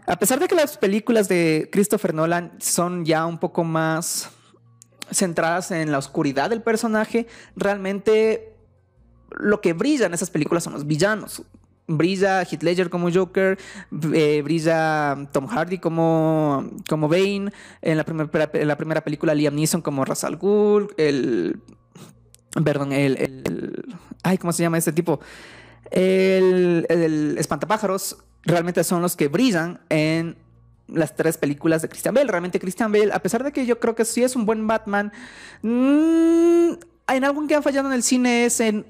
a 0.07 0.17
pesar 0.19 0.41
de 0.41 0.49
que 0.49 0.57
las 0.57 0.77
películas 0.77 1.29
de 1.29 1.69
Christopher 1.71 2.15
Nolan 2.15 2.53
son 2.59 3.05
ya 3.05 3.25
un 3.25 3.39
poco 3.39 3.63
más 3.63 4.31
centradas 5.13 5.71
en 5.71 5.93
la 5.93 5.99
oscuridad 5.99 6.51
del 6.51 6.63
personaje, 6.63 7.29
realmente 7.55 8.57
lo 9.31 9.61
que 9.61 9.73
brilla 9.73 10.07
en 10.07 10.15
esas 10.15 10.31
películas 10.31 10.65
son 10.65 10.73
los 10.73 10.87
villanos 10.87 11.43
brilla 11.97 12.43
Heath 12.43 12.63
Ledger 12.63 12.91
como 12.91 13.11
Joker, 13.13 13.59
eh, 14.13 14.43
brilla 14.43 15.29
Tom 15.33 15.47
Hardy 15.47 15.79
como, 15.79 16.71
como 16.89 17.09
Bane, 17.09 17.53
en 17.81 17.97
la, 17.97 18.05
primera 18.05 18.51
en 18.53 18.69
la 18.69 18.77
primera 18.77 19.03
película 19.03 19.35
Liam 19.35 19.55
Neeson 19.55 19.83
como 19.83 20.05
Ra's 20.05 20.25
al 20.25 20.37
Ghul, 20.37 20.89
el... 20.97 21.61
Perdón, 22.65 22.93
el, 22.93 23.97
Ay, 24.23 24.37
¿cómo 24.37 24.53
se 24.53 24.63
llama 24.63 24.77
este 24.77 24.93
tipo? 24.93 25.21
El, 25.91 26.87
el 26.91 27.37
espantapájaros 27.39 28.19
realmente 28.43 28.85
son 28.85 29.01
los 29.01 29.17
que 29.17 29.29
brillan 29.29 29.81
en 29.89 30.37
las 30.89 31.17
tres 31.17 31.39
películas 31.39 31.83
de 31.83 31.89
Christian 31.89 32.15
Bale. 32.15 32.31
Realmente 32.31 32.61
Christian 32.61 32.93
Bale, 32.93 33.13
a 33.13 33.21
pesar 33.21 33.43
de 33.45 33.53
que 33.53 33.67
yo 33.67 33.79
creo 33.81 33.95
que 33.95 34.05
sí 34.05 34.23
es 34.23 34.37
un 34.37 34.47
buen 34.47 34.67
Batman, 34.67 35.13
mm, 35.63 36.73
en 37.09 37.25
algo 37.25 37.47
que 37.47 37.55
ha 37.55 37.63
fallado 37.63 37.89
en 37.89 37.95
el 37.95 38.03
cine 38.03 38.47
es 38.47 38.61
en 38.61 38.87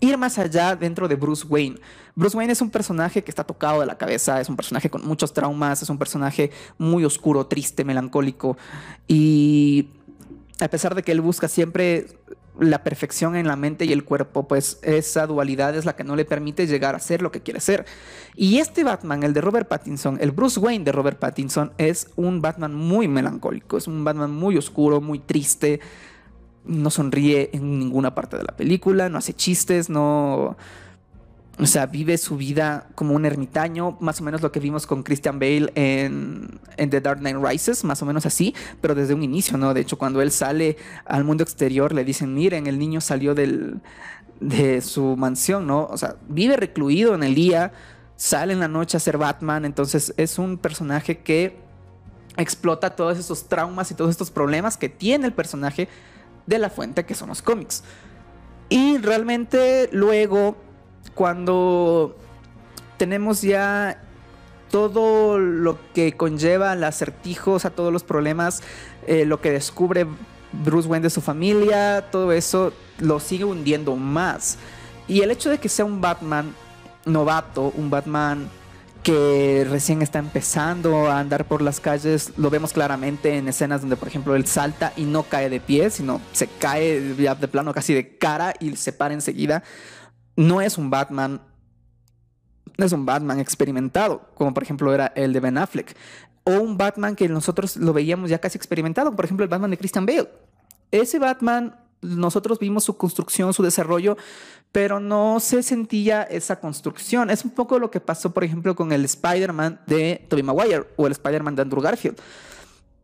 ir 0.00 0.16
más 0.18 0.38
allá 0.38 0.76
dentro 0.76 1.08
de 1.08 1.16
Bruce 1.16 1.46
Wayne. 1.46 1.78
Bruce 2.14 2.36
Wayne 2.36 2.52
es 2.52 2.60
un 2.60 2.70
personaje 2.70 3.22
que 3.22 3.30
está 3.30 3.44
tocado 3.44 3.80
de 3.80 3.86
la 3.86 3.96
cabeza, 3.96 4.40
es 4.40 4.48
un 4.48 4.56
personaje 4.56 4.90
con 4.90 5.06
muchos 5.06 5.32
traumas, 5.32 5.82
es 5.82 5.90
un 5.90 5.98
personaje 5.98 6.50
muy 6.78 7.04
oscuro, 7.04 7.46
triste, 7.46 7.84
melancólico 7.84 8.56
y 9.06 9.90
a 10.60 10.68
pesar 10.68 10.94
de 10.94 11.02
que 11.02 11.12
él 11.12 11.20
busca 11.20 11.48
siempre 11.48 12.06
la 12.58 12.82
perfección 12.82 13.36
en 13.36 13.46
la 13.46 13.56
mente 13.56 13.84
y 13.84 13.92
el 13.92 14.04
cuerpo, 14.04 14.48
pues 14.48 14.80
esa 14.82 15.26
dualidad 15.26 15.76
es 15.76 15.84
la 15.84 15.94
que 15.94 16.04
no 16.04 16.16
le 16.16 16.24
permite 16.24 16.66
llegar 16.66 16.94
a 16.94 16.98
ser 16.98 17.22
lo 17.22 17.30
que 17.30 17.40
quiere 17.40 17.60
ser. 17.60 17.86
Y 18.34 18.58
este 18.58 18.84
Batman, 18.84 19.22
el 19.22 19.32
de 19.32 19.40
Robert 19.40 19.68
Pattinson, 19.68 20.18
el 20.20 20.32
Bruce 20.32 20.58
Wayne 20.58 20.84
de 20.84 20.92
Robert 20.92 21.18
Pattinson, 21.18 21.72
es 21.78 22.08
un 22.16 22.40
Batman 22.40 22.74
muy 22.74 23.06
melancólico, 23.06 23.76
es 23.76 23.86
un 23.86 24.02
Batman 24.02 24.32
muy 24.32 24.56
oscuro, 24.56 25.00
muy 25.00 25.20
triste, 25.20 25.80
no 26.68 26.90
sonríe 26.90 27.50
en 27.52 27.78
ninguna 27.78 28.14
parte 28.14 28.36
de 28.36 28.44
la 28.44 28.56
película, 28.56 29.08
no 29.08 29.18
hace 29.18 29.34
chistes, 29.34 29.88
no... 29.90 30.56
O 31.60 31.66
sea, 31.66 31.86
vive 31.86 32.18
su 32.18 32.36
vida 32.36 32.86
como 32.94 33.16
un 33.16 33.24
ermitaño, 33.24 33.96
más 33.98 34.20
o 34.20 34.24
menos 34.24 34.42
lo 34.42 34.52
que 34.52 34.60
vimos 34.60 34.86
con 34.86 35.02
Christian 35.02 35.40
Bale 35.40 35.72
en, 35.74 36.60
The 36.76 37.00
Dark 37.00 37.18
Knight 37.18 37.36
Rises, 37.42 37.82
más 37.82 38.00
o 38.00 38.06
menos 38.06 38.26
así, 38.26 38.54
pero 38.80 38.94
desde 38.94 39.12
un 39.12 39.24
inicio, 39.24 39.58
¿no? 39.58 39.74
De 39.74 39.80
hecho, 39.80 39.98
cuando 39.98 40.22
él 40.22 40.30
sale 40.30 40.76
al 41.04 41.24
mundo 41.24 41.42
exterior, 41.42 41.92
le 41.92 42.04
dicen, 42.04 42.32
miren, 42.32 42.68
el 42.68 42.78
niño 42.78 43.00
salió 43.00 43.34
del, 43.34 43.80
de 44.38 44.80
su 44.80 45.16
mansión, 45.16 45.66
¿no? 45.66 45.86
O 45.86 45.96
sea, 45.96 46.14
vive 46.28 46.56
recluido 46.56 47.16
en 47.16 47.24
el 47.24 47.34
día, 47.34 47.72
sale 48.14 48.52
en 48.52 48.60
la 48.60 48.68
noche 48.68 48.96
a 48.96 49.00
ser 49.00 49.18
Batman, 49.18 49.64
entonces 49.64 50.14
es 50.16 50.38
un 50.38 50.58
personaje 50.58 51.18
que 51.18 51.56
explota 52.36 52.94
todos 52.94 53.18
esos 53.18 53.48
traumas 53.48 53.90
y 53.90 53.94
todos 53.94 54.10
estos 54.10 54.30
problemas 54.30 54.76
que 54.76 54.88
tiene 54.88 55.26
el 55.26 55.32
personaje 55.32 55.88
de 56.48 56.58
la 56.58 56.70
fuente 56.70 57.04
que 57.04 57.14
son 57.14 57.28
los 57.28 57.42
cómics. 57.42 57.84
Y 58.70 58.98
realmente 58.98 59.88
luego, 59.92 60.56
cuando 61.14 62.16
tenemos 62.96 63.42
ya 63.42 64.02
todo 64.70 65.38
lo 65.38 65.78
que 65.92 66.12
conlleva 66.12 66.72
el 66.72 66.84
acertijos, 66.84 67.64
a 67.64 67.70
todos 67.70 67.92
los 67.92 68.02
problemas, 68.02 68.62
eh, 69.06 69.24
lo 69.24 69.40
que 69.40 69.50
descubre 69.50 70.06
Bruce 70.52 70.88
Wayne 70.88 71.04
de 71.04 71.10
su 71.10 71.20
familia, 71.20 72.06
todo 72.10 72.32
eso 72.32 72.72
lo 72.98 73.20
sigue 73.20 73.44
hundiendo 73.44 73.96
más. 73.96 74.58
Y 75.06 75.20
el 75.20 75.30
hecho 75.30 75.50
de 75.50 75.58
que 75.58 75.68
sea 75.68 75.84
un 75.84 76.00
Batman 76.00 76.54
novato, 77.04 77.72
un 77.76 77.90
Batman 77.90 78.48
que 79.08 79.66
recién 79.66 80.02
está 80.02 80.18
empezando 80.18 81.10
a 81.10 81.18
andar 81.18 81.46
por 81.46 81.62
las 81.62 81.80
calles, 81.80 82.34
lo 82.36 82.50
vemos 82.50 82.74
claramente 82.74 83.38
en 83.38 83.48
escenas 83.48 83.80
donde, 83.80 83.96
por 83.96 84.06
ejemplo, 84.06 84.36
él 84.36 84.46
salta 84.46 84.92
y 84.98 85.04
no 85.04 85.22
cae 85.22 85.48
de 85.48 85.60
pie, 85.60 85.88
sino 85.88 86.20
se 86.32 86.46
cae 86.46 87.14
ya 87.16 87.34
de 87.34 87.48
plano 87.48 87.72
casi 87.72 87.94
de 87.94 88.18
cara 88.18 88.52
y 88.60 88.76
se 88.76 88.92
para 88.92 89.14
enseguida. 89.14 89.62
No 90.36 90.60
es 90.60 90.76
un 90.76 90.90
Batman, 90.90 91.40
no 92.76 92.84
es 92.84 92.92
un 92.92 93.06
Batman 93.06 93.40
experimentado, 93.40 94.28
como 94.34 94.52
por 94.52 94.62
ejemplo 94.62 94.92
era 94.92 95.06
el 95.16 95.32
de 95.32 95.40
Ben 95.40 95.56
Affleck, 95.56 95.96
o 96.44 96.60
un 96.60 96.76
Batman 96.76 97.16
que 97.16 97.30
nosotros 97.30 97.78
lo 97.78 97.94
veíamos 97.94 98.28
ya 98.28 98.40
casi 98.42 98.58
experimentado, 98.58 99.16
por 99.16 99.24
ejemplo, 99.24 99.42
el 99.42 99.48
Batman 99.48 99.70
de 99.70 99.78
Christian 99.78 100.04
Bale. 100.04 100.28
Ese 100.90 101.18
Batman 101.18 101.74
nosotros 102.00 102.58
vimos 102.58 102.84
su 102.84 102.96
construcción, 102.96 103.52
su 103.52 103.62
desarrollo, 103.62 104.16
pero 104.72 105.00
no 105.00 105.40
se 105.40 105.62
sentía 105.62 106.22
esa 106.22 106.60
construcción. 106.60 107.30
Es 107.30 107.44
un 107.44 107.50
poco 107.50 107.78
lo 107.78 107.90
que 107.90 108.00
pasó, 108.00 108.32
por 108.32 108.44
ejemplo, 108.44 108.76
con 108.76 108.92
el 108.92 109.04
Spider-Man 109.04 109.80
de 109.86 110.26
Tobey 110.28 110.42
Maguire 110.42 110.86
o 110.96 111.06
el 111.06 111.12
Spider-Man 111.12 111.56
de 111.56 111.62
Andrew 111.62 111.82
Garfield. 111.82 112.18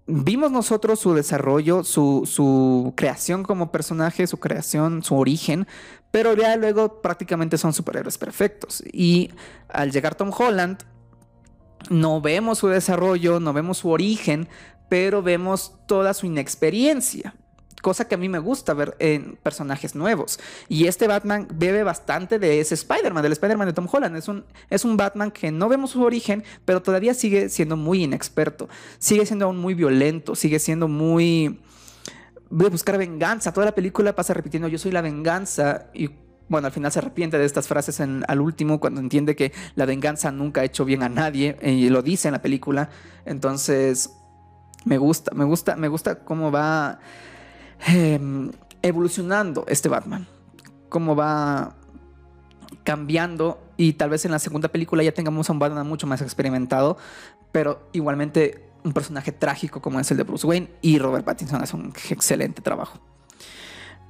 Vimos 0.06 0.52
nosotros 0.52 1.00
su 1.00 1.14
desarrollo, 1.14 1.82
su, 1.82 2.92
creación 2.94 3.42
como 3.42 3.72
personaje, 3.72 4.26
su 4.26 4.36
creación, 4.38 5.02
su 5.02 5.16
origen, 5.16 5.66
pero 6.10 6.34
ya 6.34 6.54
luego 6.56 7.00
prácticamente 7.00 7.56
son 7.56 7.72
superhéroes 7.72 8.18
perfectos. 8.18 8.82
Y 8.92 9.30
al 9.68 9.90
llegar 9.90 10.14
Tom 10.14 10.30
Holland, 10.36 10.84
no 11.88 12.20
vemos 12.20 12.58
su 12.58 12.68
desarrollo, 12.68 13.40
no 13.40 13.54
vemos 13.54 13.78
su 13.78 13.88
origen, 13.88 14.48
pero 14.90 15.22
vemos 15.22 15.74
toda 15.86 16.12
su 16.12 16.26
inexperiencia 16.26 17.34
cosa 17.84 18.08
que 18.08 18.14
a 18.14 18.18
mí 18.18 18.30
me 18.30 18.38
gusta 18.38 18.72
ver 18.72 18.96
en 18.98 19.36
personajes 19.42 19.94
nuevos. 19.94 20.40
Y 20.70 20.86
este 20.86 21.06
Batman 21.06 21.46
bebe 21.52 21.82
bastante 21.82 22.38
de 22.38 22.58
ese 22.58 22.74
Spider-Man, 22.74 23.22
del 23.22 23.32
Spider-Man 23.32 23.68
de 23.68 23.74
Tom 23.74 23.86
Holland. 23.92 24.16
Es 24.16 24.26
un, 24.26 24.46
es 24.70 24.86
un 24.86 24.96
Batman 24.96 25.30
que 25.30 25.52
no 25.52 25.68
vemos 25.68 25.90
su 25.90 26.02
origen, 26.02 26.42
pero 26.64 26.80
todavía 26.80 27.12
sigue 27.12 27.50
siendo 27.50 27.76
muy 27.76 28.02
inexperto. 28.02 28.70
Sigue 28.98 29.26
siendo 29.26 29.44
aún 29.44 29.58
muy 29.58 29.74
violento, 29.74 30.34
sigue 30.34 30.58
siendo 30.60 30.88
muy 30.88 31.60
de 32.50 32.68
buscar 32.70 32.96
venganza. 32.96 33.52
Toda 33.52 33.66
la 33.66 33.74
película 33.74 34.14
pasa 34.14 34.32
repitiendo 34.32 34.66
yo 34.68 34.78
soy 34.78 34.90
la 34.90 35.02
venganza 35.02 35.90
y 35.92 36.08
bueno, 36.48 36.66
al 36.66 36.72
final 36.72 36.90
se 36.90 37.00
arrepiente 37.00 37.36
de 37.36 37.44
estas 37.44 37.68
frases 37.68 38.00
al 38.00 38.40
último 38.40 38.80
cuando 38.80 39.00
entiende 39.00 39.36
que 39.36 39.52
la 39.74 39.84
venganza 39.84 40.32
nunca 40.32 40.62
ha 40.62 40.64
hecho 40.64 40.86
bien 40.86 41.02
a 41.02 41.10
nadie 41.10 41.58
y 41.62 41.90
lo 41.90 42.00
dice 42.00 42.28
en 42.28 42.32
la 42.32 42.40
película. 42.40 42.88
Entonces, 43.26 44.10
me 44.86 44.96
gusta, 44.96 45.32
me 45.34 45.44
gusta, 45.44 45.76
me 45.76 45.88
gusta 45.88 46.24
cómo 46.24 46.50
va 46.50 46.98
Em, 47.86 48.50
evolucionando 48.82 49.64
este 49.68 49.88
Batman. 49.88 50.26
Cómo 50.88 51.14
va 51.16 51.74
cambiando 52.82 53.60
y 53.76 53.94
tal 53.94 54.10
vez 54.10 54.24
en 54.24 54.30
la 54.30 54.38
segunda 54.38 54.68
película 54.68 55.02
ya 55.02 55.12
tengamos 55.12 55.48
a 55.48 55.52
un 55.52 55.58
Batman 55.58 55.86
mucho 55.86 56.06
más 56.06 56.20
experimentado, 56.22 56.96
pero 57.52 57.88
igualmente 57.92 58.68
un 58.84 58.92
personaje 58.92 59.32
trágico 59.32 59.80
como 59.80 60.00
es 60.00 60.10
el 60.10 60.16
de 60.16 60.22
Bruce 60.22 60.46
Wayne 60.46 60.68
y 60.82 60.98
Robert 60.98 61.24
Pattinson 61.24 61.62
hace 61.62 61.76
un 61.76 61.92
excelente 62.10 62.62
trabajo. 62.62 63.00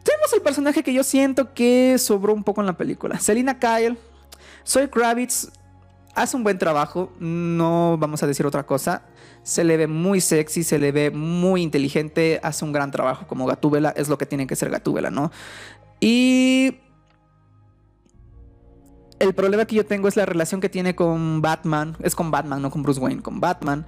Tenemos 0.03 0.33
el 0.35 0.43
personaje 0.43 0.83
que 0.83 0.93
yo 0.93 1.03
siento 1.03 1.55
que 1.55 1.97
sobró 1.99 2.35
un 2.35 2.45
poco 2.45 2.61
en 2.61 2.67
la 2.67 2.77
película. 2.77 3.19
Selina 3.19 3.59
Kyle, 3.59 3.97
Soy 4.65 4.89
Kravitz 4.89 5.51
hace 6.15 6.37
un 6.37 6.45
buen 6.45 6.59
trabajo, 6.59 7.13
no 7.19 7.97
vamos 7.99 8.23
a 8.23 8.27
decir 8.27 8.47
otra 8.47 8.65
cosa. 8.65 9.03
Se 9.43 9.65
le 9.65 9.77
ve 9.77 9.87
muy 9.87 10.21
sexy, 10.21 10.65
se 10.65 10.79
le 10.79 10.93
ve 10.93 11.11
muy 11.11 11.63
inteligente, 11.63 12.41
hace 12.43 12.65
un 12.65 12.73
gran 12.73 12.91
trabajo 12.91 13.27
como 13.27 13.47
Gatúbela, 13.47 13.91
es 13.91 14.09
lo 14.09 14.17
que 14.17 14.27
tiene 14.27 14.47
que 14.47 14.57
ser 14.57 14.71
Gatúbela, 14.71 15.11
¿no? 15.11 15.31
Y 16.01 16.79
el 19.19 19.35
problema 19.35 19.65
que 19.65 19.77
yo 19.77 19.87
tengo 19.87 20.09
es 20.09 20.17
la 20.17 20.27
relación 20.27 20.61
que 20.61 20.69
tiene 20.69 20.95
con 20.95 21.43
Batman, 21.43 21.97
es 22.03 22.15
con 22.15 22.31
Batman, 22.31 22.63
no 22.63 22.71
con 22.71 22.83
Bruce 22.83 23.01
Wayne, 23.01 23.23
con 23.23 23.41
Batman. 23.41 23.87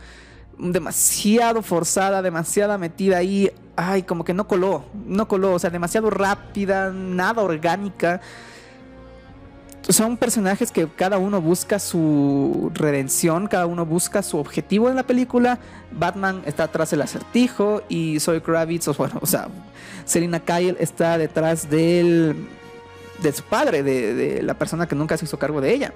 Demasiado 0.59 1.63
forzada, 1.63 2.23
demasiada 2.23 2.79
metida 2.79 3.19
ahí. 3.19 3.51
Ay, 3.77 4.03
como 4.03 4.25
que 4.25 4.33
no 4.33 4.49
coló, 4.49 4.85
no 5.07 5.29
coló, 5.29 5.53
o 5.53 5.59
sea, 5.59 5.69
demasiado 5.71 6.09
rápida, 6.09 6.91
nada 6.91 7.43
orgánica 7.43 8.21
son 9.89 10.17
personajes 10.17 10.73
que 10.73 10.89
cada 10.89 11.19
uno 11.19 11.41
busca 11.41 11.79
su 11.79 12.71
redención, 12.75 13.47
cada 13.47 13.67
uno 13.67 13.87
busca 13.87 14.23
su 14.23 14.39
objetivo 14.39 14.89
en 14.89 14.97
la 14.97 15.05
película. 15.05 15.59
Batman 15.93 16.43
está 16.45 16.65
atrás 16.65 16.91
del 16.91 17.03
acertijo 17.03 17.83
y 17.89 18.19
Zoe 18.19 18.43
Kravitz, 18.43 18.89
o, 18.89 18.95
bueno, 18.95 19.19
o 19.21 19.27
sea, 19.27 19.49
Selina 20.05 20.41
Kyle 20.41 20.77
está 20.81 21.19
detrás 21.19 21.71
del, 21.71 22.49
de 23.23 23.33
su 23.33 23.45
padre, 23.45 23.83
de, 23.83 24.43
la 24.43 24.55
persona 24.55 24.89
que 24.89 24.97
nunca 24.97 25.17
se 25.17 25.25
hizo 25.25 25.39
cargo 25.39 25.61
de 25.61 25.73
ella. 25.73 25.93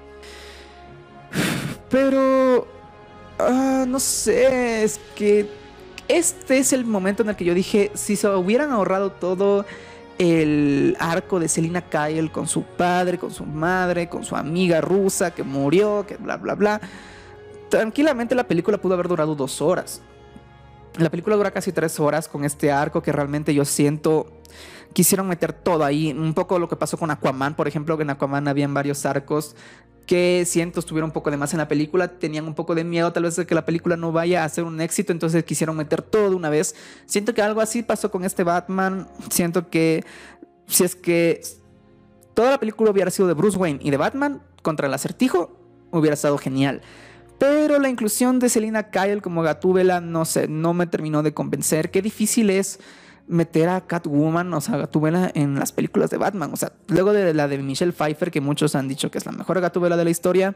Pero, 1.89 2.67
ah, 3.39 3.85
no 3.87 3.99
sé, 3.99 4.83
es 4.83 4.99
que 5.15 5.49
este 6.07 6.59
es 6.59 6.71
el 6.71 6.85
momento 6.85 7.23
en 7.23 7.29
el 7.29 7.35
que 7.35 7.43
yo 7.43 7.53
dije, 7.53 7.91
si 7.93 8.15
se 8.15 8.29
hubieran 8.29 8.71
ahorrado 8.71 9.11
todo 9.11 9.65
el 10.17 10.95
arco 10.99 11.39
de 11.39 11.47
Selina 11.47 11.81
Kyle 11.81 12.31
con 12.31 12.47
su 12.47 12.63
padre, 12.63 13.17
con 13.17 13.31
su 13.31 13.45
madre, 13.45 14.09
con 14.09 14.23
su 14.23 14.35
amiga 14.35 14.81
rusa 14.81 15.31
que 15.31 15.43
murió, 15.43 16.05
que 16.07 16.17
bla, 16.17 16.37
bla, 16.37 16.55
bla. 16.55 16.81
Tranquilamente 17.69 18.35
la 18.35 18.47
película 18.47 18.79
pudo 18.79 18.93
haber 18.93 19.07
durado 19.07 19.35
dos 19.35 19.61
horas. 19.61 20.01
La 20.97 21.09
película 21.09 21.35
dura 21.35 21.51
casi 21.51 21.71
tres 21.71 21.99
horas 21.99 22.27
con 22.27 22.43
este 22.43 22.71
arco 22.71 23.01
que 23.01 23.11
realmente 23.11 23.53
yo 23.53 23.63
siento 23.63 24.41
quisieron 24.93 25.27
meter 25.27 25.53
todo 25.53 25.83
ahí. 25.83 26.11
Un 26.11 26.33
poco 26.33 26.59
lo 26.59 26.67
que 26.69 26.75
pasó 26.75 26.97
con 26.97 27.11
Aquaman, 27.11 27.55
por 27.55 27.67
ejemplo, 27.67 27.97
que 27.97 28.03
en 28.03 28.11
Aquaman 28.11 28.47
habían 28.47 28.73
varios 28.73 29.05
arcos 29.05 29.55
que 30.05 30.43
siento 30.45 30.79
estuvieron 30.79 31.09
un 31.09 31.13
poco 31.13 31.31
de 31.31 31.37
más 31.37 31.53
en 31.53 31.59
la 31.59 31.67
película, 31.67 32.19
tenían 32.19 32.45
un 32.45 32.53
poco 32.53 32.75
de 32.75 32.83
miedo 32.83 33.13
tal 33.13 33.23
vez 33.23 33.35
de 33.35 33.45
que 33.45 33.55
la 33.55 33.65
película 33.65 33.95
no 33.95 34.11
vaya 34.11 34.43
a 34.43 34.49
ser 34.49 34.63
un 34.65 34.81
éxito, 34.81 35.11
entonces 35.11 35.43
quisieron 35.43 35.77
meter 35.77 36.01
todo 36.01 36.29
de 36.29 36.35
una 36.35 36.49
vez. 36.49 36.75
Siento 37.05 37.33
que 37.33 37.41
algo 37.41 37.61
así 37.61 37.83
pasó 37.83 38.11
con 38.11 38.25
este 38.25 38.43
Batman, 38.43 39.07
siento 39.29 39.69
que 39.69 40.03
si 40.67 40.83
es 40.83 40.95
que 40.95 41.41
toda 42.33 42.51
la 42.51 42.59
película 42.59 42.91
hubiera 42.91 43.11
sido 43.11 43.27
de 43.27 43.35
Bruce 43.35 43.57
Wayne 43.57 43.79
y 43.81 43.89
de 43.89 43.97
Batman 43.97 44.41
contra 44.61 44.87
el 44.87 44.93
acertijo, 44.93 45.57
hubiera 45.91 46.15
estado 46.15 46.37
genial. 46.37 46.81
Pero 47.37 47.79
la 47.79 47.89
inclusión 47.89 48.39
de 48.39 48.49
Selina 48.49 48.91
Kyle 48.91 49.21
como 49.21 49.41
Gatúbela, 49.41 49.99
no 49.99 50.25
sé, 50.25 50.47
no 50.47 50.73
me 50.73 50.87
terminó 50.87 51.23
de 51.23 51.33
convencer. 51.33 51.89
Qué 51.89 52.01
difícil 52.01 52.49
es 52.49 52.79
meter 53.31 53.69
a 53.69 53.81
Catwoman, 53.81 54.53
o 54.53 54.61
sea, 54.61 54.77
Gatúbela 54.77 55.31
en 55.33 55.55
las 55.55 55.71
películas 55.71 56.09
de 56.09 56.17
Batman. 56.17 56.51
O 56.53 56.57
sea, 56.57 56.73
luego 56.87 57.13
de 57.13 57.33
la 57.33 57.47
de 57.47 57.57
Michelle 57.59 57.93
Pfeiffer, 57.93 58.29
que 58.29 58.41
muchos 58.41 58.75
han 58.75 58.87
dicho 58.87 59.09
que 59.09 59.17
es 59.17 59.25
la 59.25 59.31
mejor 59.31 59.59
Gatúbela 59.61 59.95
de 59.95 60.03
la 60.03 60.09
historia, 60.09 60.55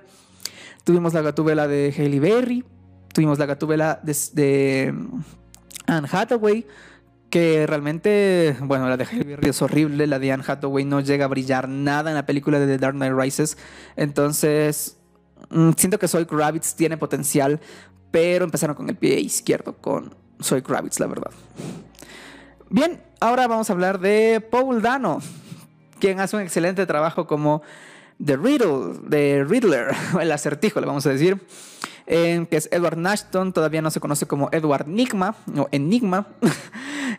tuvimos 0.83 1.13
la 1.13 1.21
Gatúbela 1.21 1.67
de 1.67 1.93
Hailey 1.97 2.19
Berry, 2.19 2.65
tuvimos 3.13 3.39
la 3.39 3.45
Gatúbela 3.45 4.01
de, 4.03 4.93
mm, 4.93 5.21
Anne 5.87 6.07
Hathaway, 6.11 6.67
que 7.29 7.65
realmente, 7.65 8.57
bueno, 8.61 8.89
la 8.89 8.97
de 8.97 9.05
Hailey 9.05 9.23
Berry 9.23 9.49
es 9.49 9.61
horrible, 9.61 10.05
la 10.05 10.19
de 10.19 10.33
Anne 10.33 10.43
Hathaway 10.45 10.83
no 10.83 10.99
llega 10.99 11.25
a 11.25 11.27
brillar 11.29 11.69
nada 11.69 12.11
en 12.11 12.15
la 12.15 12.25
película 12.25 12.59
de 12.59 12.67
The 12.67 12.77
Dark 12.77 12.95
Knight 12.95 13.13
Rises. 13.17 13.57
Entonces, 13.95 14.97
mm, 15.49 15.71
siento 15.77 15.97
que 15.97 16.09
Soy 16.09 16.25
Kravitz 16.25 16.75
tiene 16.75 16.97
potencial, 16.97 17.61
pero 18.11 18.43
empezaron 18.43 18.75
con 18.75 18.89
el 18.89 18.97
pie 18.97 19.17
izquierdo, 19.21 19.77
con 19.77 20.13
Soy 20.41 20.61
Kravitz, 20.61 20.99
la 20.99 21.07
verdad. 21.07 21.31
Bien, 22.69 22.99
ahora 23.19 23.47
vamos 23.47 23.69
a 23.69 23.73
hablar 23.73 23.99
de 23.99 24.41
Paul 24.41 24.81
Dano, 24.81 25.21
quien 25.99 26.19
hace 26.19 26.35
un 26.35 26.41
excelente 26.41 26.87
trabajo 26.87 27.27
como 27.27 27.61
The 28.23 28.37
Riddle, 28.37 29.01
The 29.07 29.43
Riddler, 29.43 29.93
el 30.19 30.31
acertijo, 30.31 30.79
le 30.79 30.87
vamos 30.87 31.05
a 31.05 31.11
decir, 31.11 31.45
que 32.05 32.47
es 32.51 32.69
Edward 32.71 32.97
Nashton, 32.97 33.53
todavía 33.53 33.81
no 33.81 33.91
se 33.91 33.99
conoce 33.99 34.25
como 34.25 34.49
Edward 34.51 34.87
Enigma, 34.87 35.35
o 35.57 35.67
Enigma. 35.71 36.27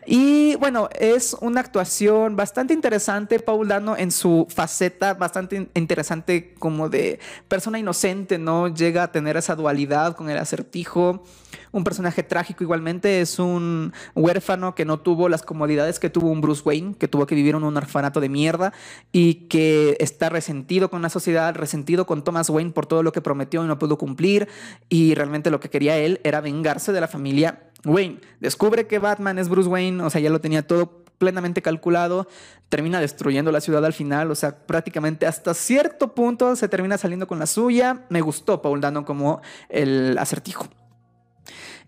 y 0.05 0.55
bueno, 0.55 0.89
es 0.97 1.35
una 1.41 1.61
actuación 1.61 2.35
bastante 2.35 2.73
interesante, 2.73 3.39
Paul 3.39 3.67
Dano, 3.67 3.97
en 3.97 4.11
su 4.11 4.47
faceta 4.49 5.13
bastante 5.13 5.69
interesante 5.73 6.53
como 6.59 6.89
de 6.89 7.19
persona 7.47 7.79
inocente, 7.79 8.37
¿no? 8.37 8.67
Llega 8.67 9.03
a 9.03 9.11
tener 9.11 9.37
esa 9.37 9.55
dualidad 9.55 10.15
con 10.15 10.29
el 10.29 10.37
acertijo 10.37 11.23
un 11.71 11.83
personaje 11.83 12.23
trágico 12.23 12.63
igualmente, 12.63 13.21
es 13.21 13.39
un 13.39 13.93
huérfano 14.15 14.75
que 14.75 14.85
no 14.85 14.99
tuvo 14.99 15.29
las 15.29 15.43
comodidades 15.43 15.99
que 15.99 16.09
tuvo 16.09 16.29
un 16.29 16.41
Bruce 16.41 16.61
Wayne, 16.65 16.95
que 16.97 17.07
tuvo 17.07 17.27
que 17.27 17.35
vivir 17.35 17.55
en 17.55 17.63
un 17.63 17.77
orfanato 17.77 18.19
de 18.19 18.29
mierda 18.29 18.73
y 19.11 19.47
que 19.47 19.97
está 19.99 20.29
resentido 20.29 20.89
con 20.89 21.01
la 21.01 21.09
sociedad, 21.09 21.55
resentido 21.55 22.05
con 22.05 22.23
Thomas 22.23 22.49
Wayne 22.49 22.71
por 22.71 22.85
todo 22.85 23.03
lo 23.03 23.11
que 23.11 23.21
prometió 23.21 23.63
y 23.63 23.67
no 23.67 23.79
pudo 23.79 23.97
cumplir 23.97 24.47
y 24.89 25.15
realmente 25.15 25.49
lo 25.49 25.59
que 25.59 25.69
quería 25.69 25.97
él 25.97 26.19
era 26.23 26.41
vengarse 26.41 26.91
de 26.91 27.01
la 27.01 27.07
familia 27.07 27.63
Wayne. 27.85 28.21
Descubre 28.39 28.87
que 28.87 28.99
Batman 28.99 29.39
es 29.39 29.49
Bruce 29.49 29.69
Wayne, 29.69 30.03
o 30.03 30.09
sea, 30.09 30.21
ya 30.21 30.29
lo 30.29 30.41
tenía 30.41 30.65
todo 30.65 31.03
plenamente 31.17 31.61
calculado, 31.61 32.27
termina 32.69 32.99
destruyendo 32.99 33.51
la 33.51 33.61
ciudad 33.61 33.83
al 33.85 33.93
final, 33.93 34.29
o 34.31 34.35
sea, 34.35 34.65
prácticamente 34.67 35.25
hasta 35.25 35.53
cierto 35.53 36.13
punto 36.13 36.55
se 36.55 36.67
termina 36.67 36.97
saliendo 36.97 37.27
con 37.27 37.39
la 37.39 37.47
suya. 37.47 38.05
Me 38.09 38.21
gustó 38.21 38.61
Paul 38.61 38.81
Dano 38.81 39.05
como 39.05 39.41
el 39.69 40.17
acertijo. 40.17 40.67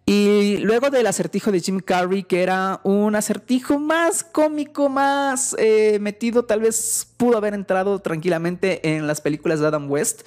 Y 0.06 0.58
luego 0.58 0.90
del 0.90 1.06
acertijo 1.06 1.52
de 1.52 1.60
Jim 1.60 1.82
Carrey, 1.82 2.24
que 2.24 2.42
era 2.42 2.82
un 2.84 3.14
acertijo 3.16 3.78
más 3.78 4.24
cómico, 4.24 4.90
más 4.90 5.56
eh, 5.60 6.00
metido, 6.02 6.46
tal 6.46 6.62
vez 6.62 7.14
pudo 7.18 7.38
haber 7.38 7.54
entrado 7.54 8.00
tranquilamente 8.00 8.96
en 8.96 9.06
las 9.06 9.22
películas 9.22 9.60
de 9.60 9.68
Adam 9.68 9.92
West. 9.92 10.24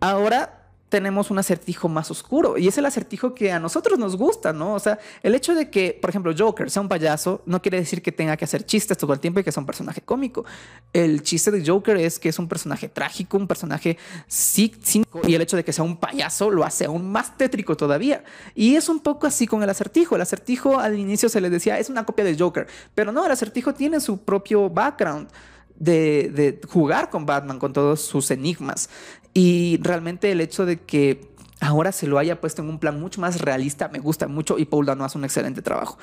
Ahora 0.00 0.65
tenemos 0.96 1.30
un 1.30 1.38
acertijo 1.38 1.90
más 1.90 2.10
oscuro 2.10 2.56
y 2.56 2.68
es 2.68 2.78
el 2.78 2.86
acertijo 2.86 3.34
que 3.34 3.52
a 3.52 3.60
nosotros 3.60 3.98
nos 3.98 4.16
gusta, 4.16 4.54
¿no? 4.54 4.72
O 4.72 4.78
sea, 4.78 4.98
el 5.22 5.34
hecho 5.34 5.54
de 5.54 5.68
que, 5.68 5.98
por 6.00 6.08
ejemplo, 6.08 6.32
Joker 6.34 6.70
sea 6.70 6.80
un 6.80 6.88
payaso 6.88 7.42
no 7.44 7.60
quiere 7.60 7.76
decir 7.76 8.00
que 8.00 8.12
tenga 8.12 8.34
que 8.38 8.46
hacer 8.46 8.64
chistes 8.64 8.96
todo 8.96 9.12
el 9.12 9.20
tiempo 9.20 9.38
y 9.38 9.44
que 9.44 9.52
sea 9.52 9.60
un 9.60 9.66
personaje 9.66 10.00
cómico. 10.00 10.46
El 10.94 11.22
chiste 11.22 11.50
de 11.50 11.62
Joker 11.66 11.98
es 11.98 12.18
que 12.18 12.30
es 12.30 12.38
un 12.38 12.48
personaje 12.48 12.88
trágico, 12.88 13.36
un 13.36 13.46
personaje 13.46 13.98
cínico 14.26 15.20
y 15.28 15.34
el 15.34 15.42
hecho 15.42 15.58
de 15.58 15.64
que 15.64 15.74
sea 15.74 15.84
un 15.84 15.98
payaso 15.98 16.50
lo 16.50 16.64
hace 16.64 16.86
aún 16.86 17.12
más 17.12 17.36
tétrico 17.36 17.76
todavía. 17.76 18.24
Y 18.54 18.76
es 18.76 18.88
un 18.88 19.00
poco 19.00 19.26
así 19.26 19.46
con 19.46 19.62
el 19.62 19.68
acertijo. 19.68 20.16
El 20.16 20.22
acertijo 20.22 20.80
al 20.80 20.98
inicio 20.98 21.28
se 21.28 21.42
le 21.42 21.50
decía 21.50 21.78
es 21.78 21.90
una 21.90 22.06
copia 22.06 22.24
de 22.24 22.38
Joker, 22.38 22.66
pero 22.94 23.12
no, 23.12 23.26
el 23.26 23.32
acertijo 23.32 23.74
tiene 23.74 24.00
su 24.00 24.16
propio 24.24 24.70
background. 24.70 25.28
De, 25.78 26.32
de, 26.34 26.58
jugar 26.66 27.10
con 27.10 27.26
Batman, 27.26 27.58
con 27.58 27.74
todos 27.74 28.00
sus 28.00 28.30
enigmas. 28.30 28.88
Y 29.36 29.78
realmente 29.82 30.32
el 30.32 30.40
hecho 30.40 30.64
de 30.64 30.80
que 30.80 31.28
ahora 31.60 31.92
se 31.92 32.06
lo 32.06 32.16
haya 32.16 32.40
puesto 32.40 32.62
en 32.62 32.70
un 32.70 32.78
plan 32.78 32.98
mucho 32.98 33.20
más 33.20 33.42
realista 33.42 33.88
me 33.88 33.98
gusta 33.98 34.28
mucho 34.28 34.58
y 34.58 34.64
Paul 34.64 34.86
Dano 34.86 35.04
hace 35.04 35.18
un 35.18 35.24
excelente 35.24 35.60
trabajo. 35.60 35.98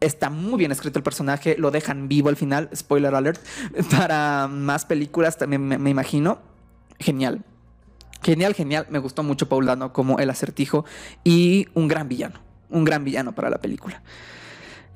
Está 0.00 0.30
muy 0.30 0.58
bien 0.58 0.72
escrito 0.72 0.98
el 0.98 1.04
personaje, 1.04 1.54
lo 1.58 1.70
dejan 1.70 2.08
vivo 2.08 2.28
al 2.28 2.34
final, 2.34 2.68
spoiler 2.74 3.14
alert, 3.14 3.40
para 3.96 4.48
más 4.48 4.84
películas 4.84 5.38
también 5.38 5.64
me, 5.64 5.90
imagino. 5.90 6.40
Genial. 6.98 7.44
Genial, 8.24 8.52
genial. 8.52 8.88
Me 8.90 8.98
gustó 8.98 9.22
mucho 9.22 9.48
Paul 9.48 9.66
Dano 9.66 9.92
como 9.92 10.18
el 10.18 10.28
acertijo 10.28 10.84
y 11.22 11.68
un 11.74 11.86
gran 11.86 12.08
villano. 12.08 12.40
Un 12.68 12.82
gran 12.82 13.04
villano 13.04 13.32
para 13.32 13.48
la 13.48 13.58
película. 13.58 14.02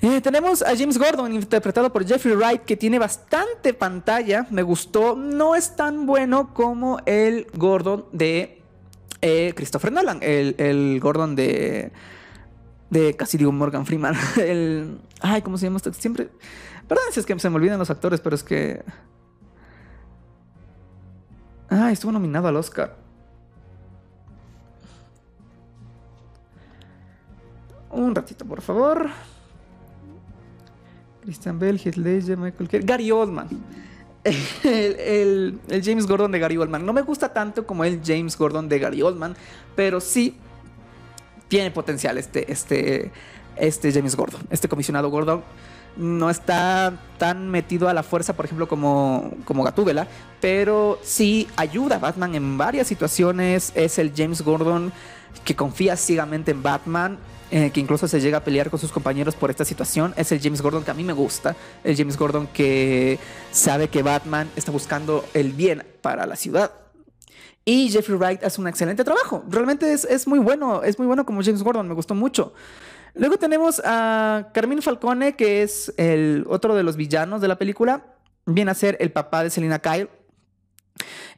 Tenemos 0.01 0.63
a 0.63 0.75
James 0.75 0.97
Gordon, 0.97 1.35
interpretado 1.35 1.93
por 1.93 2.07
Jeffrey 2.07 2.35
Wright, 2.35 2.63
que 2.63 2.75
tiene 2.75 2.99
bastante 2.99 3.75
pantalla. 3.75 4.47
Me 4.51 4.63
gustó. 4.63 5.15
No 5.15 5.55
es 5.55 5.77
tan 5.77 6.07
bueno 6.07 6.55
como 6.55 7.01
el 7.05 7.47
Gordon 7.55 8.07
de 8.11 8.63
eh, 9.21 9.53
Christopher 9.55 9.93
Nolan. 9.93 10.21
El, 10.23 10.99
Gordon 11.01 11.37
de. 11.37 11.93
De 12.89 13.15
casi 13.15 13.37
digo 13.37 13.53
Morgan 13.53 13.85
Freeman. 13.85 14.15
El. 14.39 15.01
Ay, 15.21 15.43
¿cómo 15.43 15.59
se 15.59 15.67
llama 15.67 15.77
esto? 15.77 15.93
Siempre. 15.93 16.31
Perdón 16.89 17.05
si 17.13 17.21
es 17.21 17.27
que 17.27 17.39
se 17.39 17.51
me 17.51 17.57
olvidan 17.57 17.79
los 17.79 17.91
actores, 17.91 18.21
pero 18.21 18.35
es 18.35 18.43
que. 18.43 18.83
Ah, 21.69 21.93
estuvo 21.93 22.11
nominado 22.11 22.49
al 22.49 22.57
Oscar. 22.57 22.97
Un 27.91 28.15
ratito, 28.15 28.47
por 28.47 28.63
favor. 28.63 29.11
Christian 31.23 31.59
Bell, 31.59 31.79
Heath 31.79 31.97
Michael 31.97 32.85
Gary 32.85 33.11
Oldman. 33.11 33.49
El, 34.65 35.59
James 35.83 36.07
Gordon 36.07 36.33
de 36.33 36.39
Gary 36.39 36.57
Oldman. 36.57 36.85
No 36.85 36.93
me 36.93 37.03
gusta 37.03 37.33
tanto 37.33 37.67
como 37.67 37.85
el 37.85 38.01
James 38.05 38.37
Gordon 38.37 38.69
de 38.69 38.79
Gary 38.79 39.03
Oldman, 39.03 39.35
pero 39.75 40.01
sí 40.01 40.37
tiene 41.49 41.71
potencial 41.71 42.19
este, 42.19 42.53
este, 42.53 43.11
este 43.57 43.93
James 43.93 44.15
Gordon, 44.17 44.43
este 44.51 44.69
comisionado 44.69 45.09
Gordon. 45.11 45.43
No 45.97 46.31
está 46.31 46.95
tan 47.19 47.51
metido 47.51 47.89
a 47.89 47.95
la 47.95 48.03
fuerza, 48.03 48.35
por 48.35 48.45
ejemplo, 48.45 48.69
como, 48.69 49.33
como 49.45 49.65
Gatúbela, 49.65 50.07
pero 50.41 50.99
sí 51.03 51.49
ayuda 51.57 51.97
a 51.97 51.99
Batman 51.99 52.35
en 52.35 52.57
varias 52.57 52.87
situaciones. 52.87 53.73
Es 53.75 53.99
el 53.99 54.13
James 54.17 54.43
Gordon 54.43 54.93
que 55.45 55.55
confía 55.55 55.97
ciegamente 55.97 56.51
en 56.51 56.63
Batman, 56.63 57.19
eh, 57.51 57.71
que 57.73 57.81
incluso 57.81 58.07
se 58.07 58.21
llega 58.21 58.39
a 58.39 58.45
pelear 58.45 58.71
con 58.71 58.79
sus 58.79 58.93
compañeros 58.93 59.35
por 59.35 59.51
esta 59.51 59.65
situación. 59.65 60.15
Es 60.17 60.33
el 60.33 60.41
James 60.41 60.63
Gordon 60.63 60.85
que 60.85 60.91
a 60.91 60.95
mí 60.95 61.05
me 61.05 61.13
gusta, 61.13 61.57
el 61.85 61.97
James 61.97 62.17
Gordon 62.17 62.47
que 62.47 63.19
sabe 63.51 63.89
que 63.89 64.03
Batman 64.03 64.49
está 64.57 64.71
buscando 64.71 65.25
el 65.35 65.53
bien 65.53 65.85
para 66.01 66.27
la 66.27 66.37
ciudad. 66.37 66.73
Y 67.65 67.91
Jeffrey 67.91 68.17
Wright 68.17 68.43
hace 68.43 68.61
un 68.61 68.69
excelente 68.69 69.05
trabajo. 69.05 69.45
Realmente 69.49 69.93
es, 69.93 70.05
es 70.05 70.27
muy 70.27 70.39
bueno, 70.39 70.83
es 70.83 70.99
muy 70.99 71.07
bueno 71.07 71.27
como 71.27 71.43
James 71.43 71.63
Gordon, 71.63 71.89
me 71.89 71.95
gustó 71.95 72.15
mucho. 72.15 72.53
Luego 73.15 73.39
tenemos 73.39 73.81
a 73.85 74.51
Carmine 74.53 74.83
Falcone, 74.83 75.37
que 75.37 75.63
es 75.63 75.93
el 75.97 76.45
otro 76.49 76.75
de 76.75 76.83
los 76.83 76.97
villanos 76.97 77.41
de 77.41 77.49
la 77.49 77.59
película. 77.59 78.05
Viene 78.47 78.71
a 78.71 78.75
ser 78.75 78.97
el 79.01 79.13
papá 79.13 79.43
de 79.43 79.51
Selina 79.51 79.81
Kyle. 79.81 80.09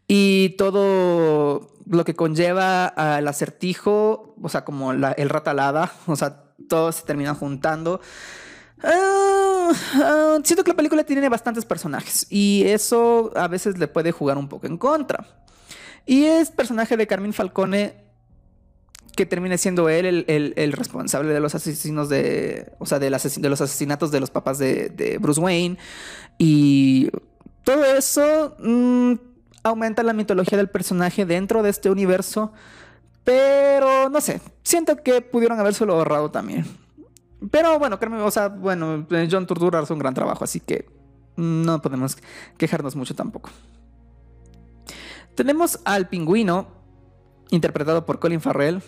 Y 0.09 0.51
todo 0.59 1.73
lo 1.87 2.05
que 2.05 2.15
conlleva 2.15 2.87
al 2.87 3.27
acertijo, 3.29 4.35
o 4.41 4.49
sea, 4.49 4.65
como 4.65 4.93
la, 4.93 5.13
el 5.13 5.29
ratalada, 5.29 5.93
o 6.07 6.17
sea, 6.17 6.45
todos 6.69 6.97
se 6.97 7.05
terminan 7.05 7.35
juntando. 7.35 8.01
Ah, 8.83 9.71
ah, 9.95 10.39
siento 10.43 10.65
que 10.65 10.71
la 10.73 10.77
película 10.77 11.05
tiene 11.05 11.29
bastantes 11.29 11.65
personajes 11.65 12.27
y 12.31 12.65
eso 12.67 13.31
a 13.37 13.47
veces 13.47 13.79
le 13.79 13.87
puede 13.87 14.11
jugar 14.11 14.37
un 14.39 14.49
poco 14.49 14.67
en 14.67 14.77
contra. 14.77 15.27
Y 16.05 16.25
es 16.25 16.51
personaje 16.51 16.97
de 16.97 17.07
Carmine 17.07 17.33
Falcone 17.33 18.12
que 19.23 19.27
termina 19.27 19.57
siendo 19.57 19.89
él 19.89 20.25
el, 20.27 20.73
responsable 20.73 21.33
de 21.33 21.39
los 21.39 21.55
asesinos 21.55 22.09
de. 22.09 22.73
O 22.81 22.87
sea, 22.87 22.99
de, 22.99 23.09
los 23.09 23.61
asesinatos 23.61 24.11
de 24.11 24.19
los 24.19 24.31
papás 24.31 24.59
de, 24.59 25.19
Bruce 25.21 25.41
Wayne. 25.41 25.79
Y 26.39 27.09
todo 27.63 27.85
eso 27.85 28.57
mm, 28.59 29.13
aumenta 29.63 30.03
la 30.03 30.13
mitología 30.13 30.59
del 30.59 30.69
personaje 30.69 31.25
dentro 31.25 31.63
de 31.63 31.71
este 31.71 31.89
universo. 31.89 32.53
Pero 33.23 34.09
no 34.09 34.21
sé, 34.21 34.41
siento 34.65 34.97
que 34.97 35.21
pudieron 35.21 35.61
habérselo 35.61 35.95
ahorrado 35.95 36.33
también. 36.33 36.67
Pero 37.53 37.79
bueno, 37.79 37.97
o 38.25 38.31
sea, 38.33 38.49
bueno, 38.49 39.07
John 39.31 39.47
Turturro 39.47 39.79
hace 39.79 39.93
un 39.93 40.01
gran 40.01 40.15
trabajo, 40.15 40.43
así 40.43 40.59
que 40.59 40.91
no 41.37 41.81
podemos 41.81 42.19
quejarnos 42.59 42.97
mucho 42.97 43.15
tampoco. 43.15 43.51
Tenemos 45.37 45.79
al 45.85 46.09
pingüino, 46.09 46.67
interpretado 47.51 48.05
por 48.05 48.19
Colin 48.19 48.41
Farrell. 48.41 48.83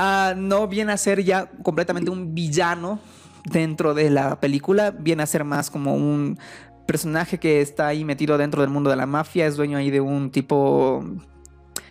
Ah, 0.00 0.34
no 0.36 0.68
viene 0.68 0.92
a 0.92 0.96
ser 0.96 1.24
ya 1.24 1.50
completamente 1.64 2.08
un 2.08 2.32
villano 2.32 3.00
dentro 3.44 3.94
de 3.94 4.10
la 4.10 4.38
película, 4.38 4.92
viene 4.92 5.24
a 5.24 5.26
ser 5.26 5.42
más 5.42 5.70
como 5.70 5.92
un 5.96 6.38
personaje 6.86 7.40
que 7.40 7.60
está 7.60 7.88
ahí 7.88 8.04
metido 8.04 8.38
dentro 8.38 8.62
del 8.62 8.70
mundo 8.70 8.90
de 8.90 8.96
la 8.96 9.06
mafia, 9.06 9.48
es 9.48 9.56
dueño 9.56 9.76
ahí 9.76 9.90
de 9.90 10.00
un 10.00 10.30
tipo 10.30 11.04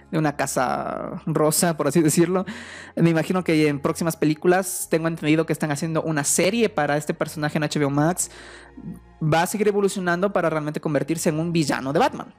de 0.10 0.17
una 0.17 0.38
casa 0.38 1.22
rosa, 1.26 1.76
por 1.76 1.89
así 1.89 2.02
decirlo. 2.02 2.46
Me 2.96 3.10
imagino 3.10 3.43
que 3.43 3.67
en 3.67 3.82
próximas 3.82 4.15
películas 4.15 4.88
tengo 4.89 5.10
entendido 5.10 5.46
que 5.46 5.52
están 5.52 5.72
haciendo 5.72 6.02
una 6.02 6.24
serie 6.24 6.70
para 6.70 6.96
este 6.96 7.13
personaje 7.13 7.58
en 7.58 7.63
HBO 7.65 7.89
Max. 7.89 8.32
Va 9.22 9.41
a 9.41 9.48
seguir 9.48 9.67
evolucionando 9.67 10.32
para 10.32 10.50
realmente 10.50 10.80
convertirse 10.80 11.28
en 11.28 11.41
un 11.41 11.52
villano 11.52 11.91
de 11.91 12.00
Batman. 12.00 12.34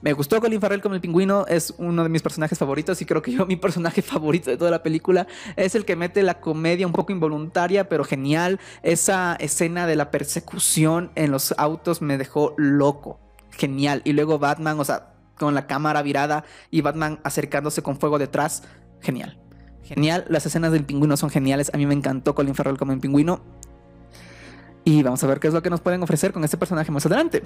Me 0.00 0.12
gustó 0.12 0.40
Colin 0.40 0.60
Farrell 0.60 0.82
como 0.82 0.94
el 0.94 1.00
pingüino, 1.00 1.46
es 1.46 1.74
uno 1.78 2.02
de 2.02 2.08
mis 2.08 2.22
personajes 2.22 2.58
favoritos 2.58 3.00
y 3.00 3.06
creo 3.06 3.22
que 3.22 3.32
yo 3.32 3.46
mi 3.46 3.56
personaje 3.56 4.02
favorito 4.02 4.50
de 4.50 4.56
toda 4.56 4.70
la 4.70 4.82
película 4.82 5.26
es 5.56 5.74
el 5.74 5.84
que 5.84 5.96
mete 5.96 6.22
la 6.22 6.40
comedia 6.40 6.86
un 6.86 6.92
poco 6.92 7.12
involuntaria, 7.12 7.88
pero 7.88 8.04
genial. 8.04 8.60
Esa 8.82 9.36
escena 9.36 9.86
de 9.86 9.96
la 9.96 10.10
persecución 10.10 11.10
en 11.14 11.30
los 11.30 11.54
autos 11.58 12.02
me 12.02 12.18
dejó 12.18 12.54
loco. 12.56 13.20
Genial. 13.50 14.02
Y 14.04 14.12
luego 14.12 14.38
Batman, 14.38 14.78
o 14.78 14.84
sea, 14.84 15.14
con 15.38 15.54
la 15.54 15.66
cámara 15.66 16.02
virada 16.02 16.44
y 16.70 16.80
Batman 16.80 17.20
acercándose 17.24 17.82
con 17.82 17.98
fuego 17.98 18.18
detrás. 18.18 18.62
Genial. 19.00 19.38
Genial. 19.82 20.24
Las 20.28 20.46
escenas 20.46 20.72
del 20.72 20.84
pingüino 20.84 21.16
son 21.16 21.30
geniales. 21.30 21.70
A 21.72 21.78
mí 21.78 21.86
me 21.86 21.94
encantó 21.94 22.34
Colin 22.34 22.54
Farrell 22.54 22.78
como 22.78 22.92
el 22.92 23.00
pingüino. 23.00 23.40
Y 24.84 25.02
vamos 25.02 25.22
a 25.24 25.26
ver 25.26 25.40
qué 25.40 25.48
es 25.48 25.54
lo 25.54 25.62
que 25.62 25.70
nos 25.70 25.80
pueden 25.80 26.02
ofrecer 26.02 26.32
con 26.32 26.44
este 26.44 26.56
personaje 26.56 26.92
más 26.92 27.04
adelante. 27.06 27.42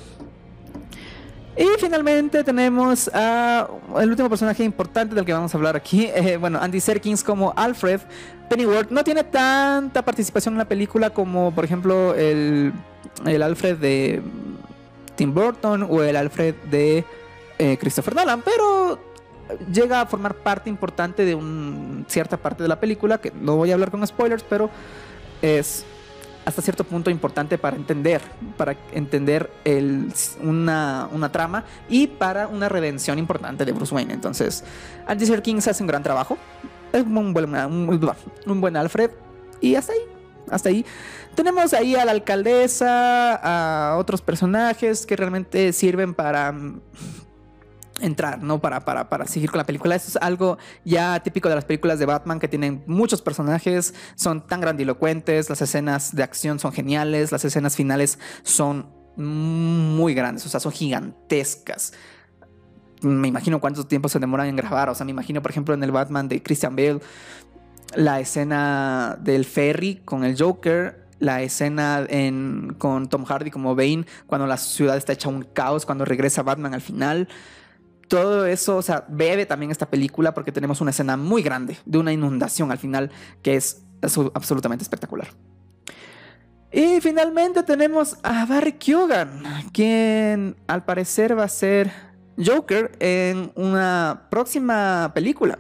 Y 1.57 1.67
finalmente 1.79 2.45
tenemos 2.45 3.11
a 3.13 3.69
el 3.99 4.11
último 4.11 4.29
personaje 4.29 4.63
importante 4.65 5.15
del 5.15 5.25
que 5.25 5.33
vamos 5.33 5.55
a 5.55 5.59
hablar 5.59 5.77
aquí. 5.77 6.09
Eh, 6.21 6.37
bueno, 6.37 6.59
Andy 6.61 6.81
Serkins 6.81 7.25
como 7.25 7.53
Alfred. 7.57 8.01
Pennyworth 8.49 8.91
no 8.91 9.03
tiene 9.05 9.25
tanta 9.25 10.03
participación 10.03 10.55
en 10.55 10.59
la 10.59 10.65
película 10.67 11.11
como, 11.11 11.55
por 11.55 11.65
ejemplo, 11.65 12.15
el, 12.15 12.73
Alfred 13.25 13.77
de 13.77 14.21
Tim 15.17 15.33
Burton 15.33 15.87
o 15.89 16.03
el 16.03 16.17
Alfred 16.17 16.55
de 16.71 17.05
eh, 17.59 17.79
Christopher 17.79 18.15
Nolan, 18.15 18.43
pero 18.43 18.99
llega 19.73 20.01
a 20.01 20.07
formar 20.07 20.35
parte 20.35 20.69
importante 20.69 21.25
de 21.25 21.35
una 21.35 22.05
cierta 22.09 22.37
parte 22.37 22.63
de 22.63 22.69
la 22.69 22.81
película, 22.81 23.19
que 23.19 23.33
no 23.33 23.57
voy 23.57 23.71
a 23.71 23.75
hablar 23.75 23.91
con 23.91 24.07
spoilers, 24.07 24.43
pero 24.43 24.71
es 25.43 25.85
hasta 26.45 26.63
cierto 26.63 26.85
punto 26.85 27.11
importante 27.11 27.59
para 27.59 27.77
entender, 27.77 28.21
para 28.57 28.77
entender 28.93 29.51
una, 30.43 31.09
trama 31.33 31.65
y 31.89 32.07
para 32.07 32.49
una 32.49 32.69
redención 32.69 33.19
importante 33.19 33.65
de 33.65 33.73
Bruce 33.73 33.95
Wayne. 33.95 34.15
Entonces, 34.15 34.65
Andy 35.07 35.27
Serkins 35.27 35.69
hace 35.69 35.83
un 35.83 35.87
gran 35.87 36.03
trabajo, 36.03 36.39
es 36.93 37.03
un 37.05 37.33
buen, 37.33 37.55
un, 37.55 38.61
buen 38.61 38.77
Alfred 38.77 39.11
y 39.61 39.75
hasta 39.75 39.93
ahí, 39.93 40.01
hasta 40.51 40.69
ahí. 40.71 40.85
Tenemos 41.35 41.73
ahí 41.73 41.95
a 41.95 42.05
la 42.05 42.13
alcaldesa, 42.13 43.35
a 43.93 43.97
otros 43.97 44.23
personajes 44.23 45.07
que 45.07 45.17
realmente 45.17 45.73
sirven 45.73 46.15
para 46.15 46.55
entrar, 48.01 48.43
¿no? 48.43 48.61
Para, 48.61 48.81
para, 48.85 49.09
para 49.09 49.27
seguir 49.27 49.51
con 49.51 49.59
la 49.59 49.65
película. 49.65 49.95
Eso 49.95 50.09
es 50.09 50.17
algo 50.17 50.59
ya 50.85 51.21
típico 51.21 51.49
de 51.49 51.55
las 51.55 51.65
películas 51.65 51.99
de 51.99 52.07
Batman 52.07 52.41
que 52.41 52.49
tienen 52.49 52.83
muchos 52.87 53.23
personajes, 53.23 53.95
son 54.15 54.47
tan 54.47 54.61
grandilocuentes, 54.61 55.49
las 55.49 55.63
escenas 55.63 56.15
de 56.15 56.23
acción 56.23 56.59
son 56.59 56.73
geniales, 56.73 57.33
las 57.33 57.45
escenas 57.45 57.77
finales 57.77 58.19
son 58.43 58.89
muy 59.17 60.15
grandes, 60.15 60.47
o 60.47 60.49
sea, 60.49 60.61
son 60.61 60.73
gigantescas. 60.73 61.93
Me 63.03 63.29
imagino 63.29 63.61
cuánto 63.61 63.87
tiempo 63.87 64.09
se 64.09 64.19
demoran 64.19 64.47
en 64.47 64.57
grabar, 64.57 64.89
o 64.89 64.95
sea, 64.95 65.05
me 65.05 65.13
imagino, 65.13 65.43
por 65.43 65.51
ejemplo, 65.51 65.75
en 65.75 65.83
el 65.83 65.91
Batman 65.91 66.29
de 66.29 66.43
Christian 66.43 66.77
Bale, 66.77 67.01
la 67.95 68.21
escena 68.21 69.19
del 69.21 69.45
ferry 69.45 69.97
con 70.05 70.25
el 70.25 70.41
Joker, 70.41 71.09
la 71.19 71.43
escena 71.43 72.05
en, 72.09 72.75
con 72.79 73.09
Tom 73.09 73.25
Hardy 73.25 73.51
como 73.51 73.75
Bane, 73.75 74.07
cuando 74.27 74.47
la 74.47 74.57
ciudad 74.57 74.97
está 74.97 75.13
hecha 75.13 75.29
un 75.29 75.43
caos, 75.43 75.87
cuando 75.87 76.05
regresa 76.05 76.43
Batman 76.43 76.75
al 76.75 76.81
final 76.81 77.29
todo 78.11 78.45
eso, 78.45 78.77
o 78.77 78.83
sea, 78.83 79.05
bebe 79.09 79.47
también 79.47 79.71
esta 79.71 79.89
película 79.89 80.35
porque 80.35 80.51
tenemos 80.51 80.81
una 80.81 80.91
escena 80.91 81.17
muy 81.17 81.43
grande 81.43 81.79
de 81.87 81.97
una 81.97 82.13
inundación 82.13 82.73
al 82.73 82.79
final 82.79 83.13
que 83.41 83.55
es 83.55 83.85
absolutamente 84.35 84.83
espectacular. 84.83 85.29
Y 86.73 87.01
finalmente 87.01 87.63
tenemos 87.63 88.17
a 88.25 88.45
Barry 88.47 88.73
Keoghan, 88.73 89.45
quien 89.73 90.57
al 90.67 90.85
parecer 90.85 91.39
va 91.39 91.45
a 91.45 91.49
ser 91.49 91.93
Joker 92.37 92.91
en 92.99 93.53
una 93.55 94.27
próxima 94.29 95.13
película. 95.15 95.57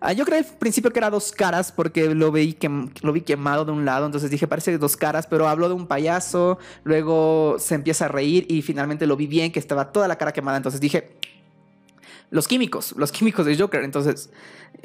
Ah, 0.00 0.14
yo 0.14 0.24
creí 0.24 0.38
al 0.38 0.46
principio 0.58 0.90
que 0.90 0.98
era 0.98 1.10
dos 1.10 1.30
caras 1.30 1.72
porque 1.72 2.14
lo 2.14 2.32
vi, 2.32 2.54
que, 2.54 2.70
lo 3.02 3.12
vi 3.12 3.20
quemado 3.20 3.66
de 3.66 3.72
un 3.72 3.84
lado, 3.84 4.06
entonces 4.06 4.30
dije 4.30 4.48
parece 4.48 4.78
dos 4.78 4.96
caras, 4.96 5.26
pero 5.26 5.46
habló 5.46 5.68
de 5.68 5.74
un 5.74 5.86
payaso, 5.86 6.58
luego 6.84 7.56
se 7.58 7.74
empieza 7.74 8.06
a 8.06 8.08
reír 8.08 8.46
y 8.48 8.62
finalmente 8.62 9.06
lo 9.06 9.14
vi 9.16 9.26
bien, 9.26 9.52
que 9.52 9.58
estaba 9.58 9.92
toda 9.92 10.08
la 10.08 10.16
cara 10.16 10.32
quemada, 10.32 10.56
entonces 10.56 10.80
dije, 10.80 11.18
los 12.30 12.48
químicos, 12.48 12.94
los 12.96 13.12
químicos 13.12 13.46
de 13.46 13.56
Joker. 13.58 13.84
Entonces, 13.84 14.30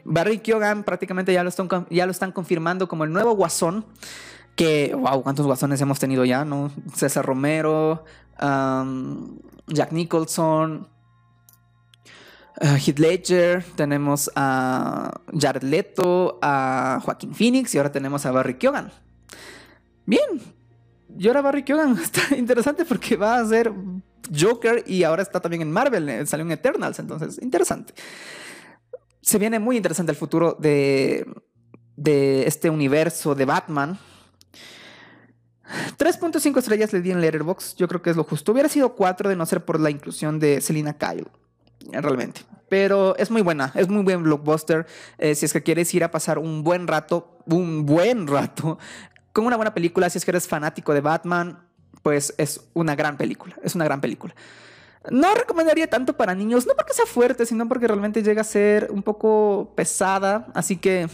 Barry 0.04 0.40
Keoghan 0.40 0.84
prácticamente 0.84 1.34
ya 1.34 1.44
lo, 1.44 1.50
están, 1.50 1.88
ya 1.90 2.06
lo 2.06 2.12
están 2.12 2.32
confirmando 2.32 2.88
como 2.88 3.04
el 3.04 3.12
nuevo 3.12 3.36
guasón. 3.36 3.86
Que, 4.56 4.96
wow, 4.96 5.22
cuántos 5.22 5.46
guasones 5.46 5.82
hemos 5.82 6.00
tenido 6.00 6.24
ya, 6.24 6.46
¿no? 6.46 6.72
César 6.94 7.26
Romero, 7.26 8.06
Jack 9.68 9.92
Nicholson, 9.92 10.88
uh, 12.62 12.76
Heath 12.78 13.00
Ledger, 13.00 13.66
tenemos 13.76 14.32
a 14.36 15.12
Jared 15.38 15.64
Leto, 15.64 16.40
a 16.42 17.00
Joaquín 17.04 17.36
Phoenix 17.36 17.76
y 17.76 17.78
ahora 17.78 17.92
tenemos 17.92 18.26
a 18.26 18.32
Barry 18.32 18.58
Keoghan. 18.58 18.92
Bien, 20.06 20.42
y 21.18 21.28
ahora 21.28 21.42
Barry 21.42 21.64
Keoghan 21.64 21.98
está 22.02 22.36
interesante 22.36 22.86
porque 22.86 23.16
va 23.16 23.40
a 23.40 23.46
ser 23.46 23.72
Joker 24.38 24.84
y 24.88 25.04
ahora 25.04 25.22
está 25.22 25.40
también 25.40 25.62
en 25.62 25.72
Marvel, 25.72 26.08
eh, 26.10 26.26
salió 26.26 26.46
en 26.46 26.52
Eternals, 26.52 27.00
entonces 27.00 27.40
interesante. 27.42 27.94
Se 29.22 29.40
viene 29.40 29.60
muy 29.60 29.78
interesante 29.78 30.12
el 30.12 30.18
futuro 30.18 30.56
de, 30.60 31.26
de 31.96 32.46
este 32.48 32.70
universo 32.70 33.36
de 33.36 33.46
Batman. 33.46 33.98
3.5 35.98 36.60
estrellas 36.60 36.94
le 36.94 37.02
di 37.02 37.12
en 37.12 37.22
Letterboxd, 37.22 37.78
yo 37.78 37.88
creo 37.88 38.02
que 38.02 38.12
es 38.12 38.16
lo 38.16 38.24
justo. 38.24 38.52
Hubiera 38.52 38.70
sido 38.70 38.96
4 38.96 39.30
de 39.30 39.36
no 39.36 39.46
ser 39.46 39.66
por 39.66 39.80
la 39.80 39.90
inclusión 39.90 40.40
de 40.40 40.62
Selina 40.62 40.94
Kyle, 40.94 41.28
realmente. 41.92 42.42
Pero 42.70 43.16
es 43.18 43.32
muy 43.32 43.42
buena, 43.42 43.72
es 43.76 43.88
muy 43.88 44.04
buen 44.04 44.24
blockbuster. 44.24 44.86
Eh, 45.18 45.34
si 45.34 45.46
es 45.46 45.54
que 45.54 45.64
quieres 45.64 45.94
ir 45.94 46.04
a 46.04 46.12
pasar 46.12 46.38
un 46.38 46.64
buen 46.64 46.88
rato, 46.88 47.40
un 47.48 47.86
buen 47.86 48.28
rato, 48.28 48.78
con 49.34 49.46
una 49.46 49.56
buena 49.56 49.74
película, 49.74 50.10
si 50.10 50.18
es 50.18 50.26
que 50.26 50.32
eres 50.32 50.48
fanático 50.48 50.94
de 50.94 51.02
Batman, 51.02 51.65
pues 52.06 52.36
es 52.38 52.62
una 52.76 52.96
gran 52.96 53.18
película, 53.18 53.56
es 53.64 53.74
una 53.74 53.84
gran 53.84 54.00
película. 54.00 54.36
No 55.10 55.34
recomendaría 55.34 55.90
tanto 55.90 56.16
para 56.16 56.36
niños, 56.36 56.68
no 56.68 56.76
porque 56.76 56.94
sea 56.94 57.08
fuerte, 57.08 57.48
sino 57.48 57.68
porque 57.68 57.88
realmente 57.88 58.22
llega 58.22 58.42
a 58.42 58.44
ser 58.44 58.90
un 58.92 59.02
poco 59.02 59.74
pesada, 59.76 60.46
así 60.54 60.78
que 60.78 61.10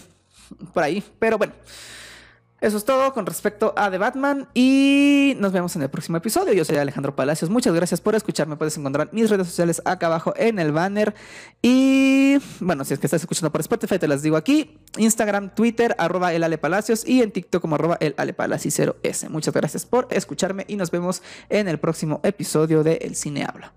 por 0.73 0.83
ahí, 0.83 1.01
pero 1.17 1.37
bueno. 1.37 1.53
Eso 2.61 2.77
es 2.77 2.85
todo 2.85 3.11
con 3.11 3.25
respecto 3.25 3.73
a 3.75 3.89
The 3.89 3.97
Batman 3.97 4.47
y 4.53 5.33
nos 5.39 5.51
vemos 5.51 5.75
en 5.75 5.81
el 5.81 5.89
próximo 5.89 6.17
episodio. 6.17 6.53
Yo 6.53 6.63
soy 6.63 6.77
Alejandro 6.77 7.15
Palacios. 7.15 7.49
Muchas 7.49 7.73
gracias 7.73 7.99
por 8.01 8.13
escucharme. 8.13 8.55
Puedes 8.55 8.77
encontrar 8.77 9.09
mis 9.11 9.31
redes 9.31 9.47
sociales 9.47 9.81
acá 9.83 10.05
abajo 10.05 10.35
en 10.37 10.59
el 10.59 10.71
banner. 10.71 11.15
Y 11.63 12.37
bueno, 12.59 12.85
si 12.85 12.93
es 12.93 12.99
que 12.99 13.07
estás 13.07 13.21
escuchando 13.21 13.51
por 13.51 13.61
Spotify, 13.61 13.97
te 13.97 14.07
las 14.07 14.21
digo 14.21 14.37
aquí. 14.37 14.77
Instagram, 14.97 15.55
Twitter, 15.55 15.95
arroba 15.97 16.33
el 16.35 16.43
y 17.07 17.21
en 17.23 17.31
TikTok 17.31 17.61
como 17.61 17.75
arroba 17.75 17.97
el 17.99 18.13
Ale 18.17 18.33
Palacios 18.33 18.77
0S. 18.77 19.29
Muchas 19.29 19.55
gracias 19.55 19.87
por 19.87 20.07
escucharme 20.11 20.65
y 20.67 20.75
nos 20.75 20.91
vemos 20.91 21.23
en 21.49 21.67
el 21.67 21.79
próximo 21.79 22.19
episodio 22.23 22.83
de 22.83 22.97
El 22.97 23.15
Cine 23.15 23.43
Habla. 23.43 23.73